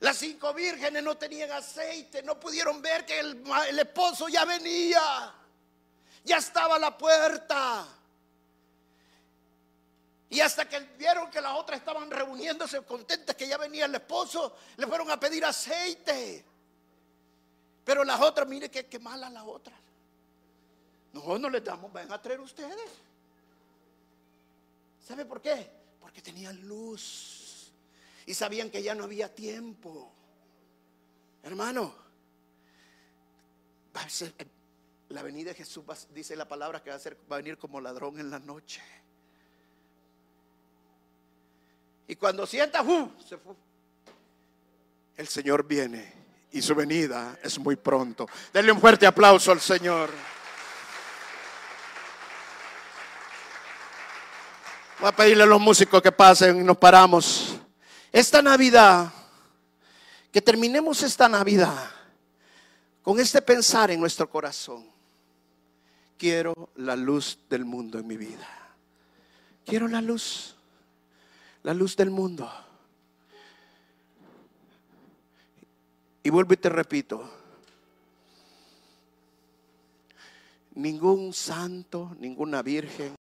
Las 0.00 0.16
cinco 0.16 0.52
vírgenes 0.52 1.02
no 1.02 1.16
tenían 1.16 1.50
aceite, 1.52 2.22
no 2.22 2.38
pudieron 2.38 2.82
ver 2.82 3.06
que 3.06 3.20
el, 3.20 3.78
esposo 3.78 4.28
ya 4.28 4.44
venía, 4.44 5.32
ya 6.24 6.36
estaba 6.36 6.76
a 6.76 6.78
la 6.78 6.96
puerta. 6.96 7.86
Y 10.30 10.40
hasta 10.40 10.68
que 10.68 10.80
vieron 10.98 11.30
que 11.30 11.40
las 11.40 11.56
otras 11.56 11.78
estaban 11.78 12.10
reuniéndose 12.10 12.82
contentas 12.82 13.36
que 13.36 13.46
ya 13.46 13.56
venía 13.56 13.84
el 13.84 13.94
esposo, 13.94 14.56
le 14.76 14.86
fueron 14.86 15.10
a 15.10 15.20
pedir 15.20 15.44
aceite. 15.44 16.44
Pero 17.84 18.04
las 18.04 18.20
otras, 18.20 18.48
mire 18.48 18.70
que, 18.70 18.86
qué 18.86 18.98
malas 18.98 19.30
las 19.30 19.44
otras. 19.44 19.78
No, 21.14 21.38
no 21.38 21.48
les 21.48 21.62
damos, 21.62 21.92
van 21.92 22.10
a 22.10 22.20
traer 22.20 22.40
ustedes. 22.40 22.90
¿Sabe 25.06 25.24
por 25.24 25.40
qué? 25.40 25.70
Porque 26.00 26.20
tenían 26.20 26.60
luz 26.66 27.72
y 28.26 28.34
sabían 28.34 28.68
que 28.68 28.82
ya 28.82 28.96
no 28.96 29.04
había 29.04 29.32
tiempo. 29.32 30.10
Hermano, 31.44 31.94
eh, 33.94 34.46
la 35.10 35.22
venida 35.22 35.50
de 35.50 35.54
Jesús 35.54 35.84
dice 36.12 36.34
la 36.34 36.48
palabra 36.48 36.82
que 36.82 36.90
va 36.90 36.96
a, 36.96 36.98
ser, 36.98 37.16
va 37.30 37.36
a 37.36 37.38
venir 37.38 37.58
como 37.58 37.80
ladrón 37.80 38.18
en 38.18 38.28
la 38.28 38.40
noche. 38.40 38.82
Y 42.08 42.16
cuando 42.16 42.44
sienta, 42.44 42.82
¡uh! 42.82 43.12
se 43.22 43.38
fue. 43.38 43.54
El 45.16 45.28
Señor 45.28 45.64
viene 45.64 46.12
y 46.50 46.60
su 46.60 46.74
venida 46.74 47.38
es 47.40 47.56
muy 47.60 47.76
pronto. 47.76 48.26
Denle 48.52 48.72
un 48.72 48.80
fuerte 48.80 49.06
aplauso 49.06 49.52
al 49.52 49.60
Señor. 49.60 50.10
Voy 55.04 55.10
a 55.10 55.16
pedirle 55.16 55.42
a 55.42 55.46
los 55.46 55.60
músicos 55.60 56.00
que 56.00 56.10
pasen 56.10 56.62
y 56.62 56.64
nos 56.64 56.78
paramos. 56.78 57.56
Esta 58.10 58.40
Navidad, 58.40 59.12
que 60.32 60.40
terminemos 60.40 61.02
esta 61.02 61.28
Navidad 61.28 61.90
con 63.02 63.20
este 63.20 63.42
pensar 63.42 63.90
en 63.90 64.00
nuestro 64.00 64.30
corazón. 64.30 64.88
Quiero 66.16 66.70
la 66.76 66.96
luz 66.96 67.38
del 67.50 67.66
mundo 67.66 67.98
en 67.98 68.06
mi 68.06 68.16
vida. 68.16 68.48
Quiero 69.66 69.88
la 69.88 70.00
luz, 70.00 70.56
la 71.64 71.74
luz 71.74 71.94
del 71.96 72.08
mundo. 72.08 72.50
Y 76.22 76.30
vuelvo 76.30 76.54
y 76.54 76.56
te 76.56 76.70
repito, 76.70 77.30
ningún 80.74 81.34
santo, 81.34 82.16
ninguna 82.18 82.62
virgen 82.62 83.12